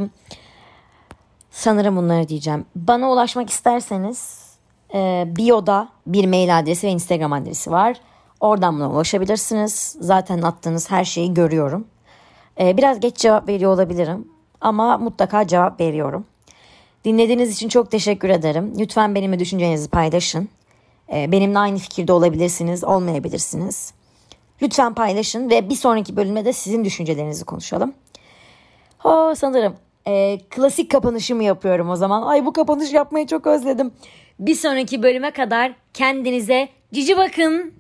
sanırım 1.51 1.95
bunları 1.95 2.27
diyeceğim. 2.27 2.65
Bana 2.75 3.11
ulaşmak 3.11 3.49
isterseniz 3.49 4.51
e, 4.93 5.23
bio'da 5.27 5.89
bir 6.05 6.25
mail 6.25 6.59
adresi 6.59 6.87
ve 6.87 6.91
Instagram 6.91 7.33
adresi 7.33 7.71
var. 7.71 7.97
Oradan 8.39 8.79
bana 8.79 8.91
ulaşabilirsiniz. 8.91 9.95
Zaten 9.99 10.41
attığınız 10.41 10.91
her 10.91 11.05
şeyi 11.05 11.33
görüyorum. 11.33 11.87
Ee, 12.59 12.77
biraz 12.77 12.99
geç 12.99 13.17
cevap 13.17 13.47
veriyor 13.47 13.73
olabilirim 13.73 14.27
ama 14.61 14.97
mutlaka 14.97 15.47
cevap 15.47 15.79
veriyorum. 15.79 16.25
Dinlediğiniz 17.07 17.55
için 17.55 17.69
çok 17.69 17.91
teşekkür 17.91 18.29
ederim. 18.29 18.73
Lütfen 18.79 19.15
benimle 19.15 19.39
düşüncenizi 19.39 19.89
paylaşın. 19.89 20.49
Ee, 21.13 21.31
benimle 21.31 21.59
aynı 21.59 21.77
fikirde 21.77 22.13
olabilirsiniz, 22.13 22.83
olmayabilirsiniz. 22.83 23.93
Lütfen 24.61 24.93
paylaşın 24.93 25.49
ve 25.49 25.69
bir 25.69 25.75
sonraki 25.75 26.15
bölümde 26.15 26.45
de 26.45 26.53
sizin 26.53 26.85
düşüncelerinizi 26.85 27.45
konuşalım. 27.45 27.93
Oh, 29.03 29.35
sanırım 29.35 29.75
e, 30.07 30.37
klasik 30.49 30.91
kapanışımı 30.91 31.43
yapıyorum 31.43 31.89
o 31.89 31.95
zaman. 31.95 32.21
Ay 32.21 32.45
bu 32.45 32.53
kapanış 32.53 32.93
yapmayı 32.93 33.27
çok 33.27 33.47
özledim. 33.47 33.91
Bir 34.39 34.55
sonraki 34.55 35.03
bölüme 35.03 35.31
kadar 35.31 35.75
kendinize 35.93 36.69
cici 36.93 37.17
bakın. 37.17 37.73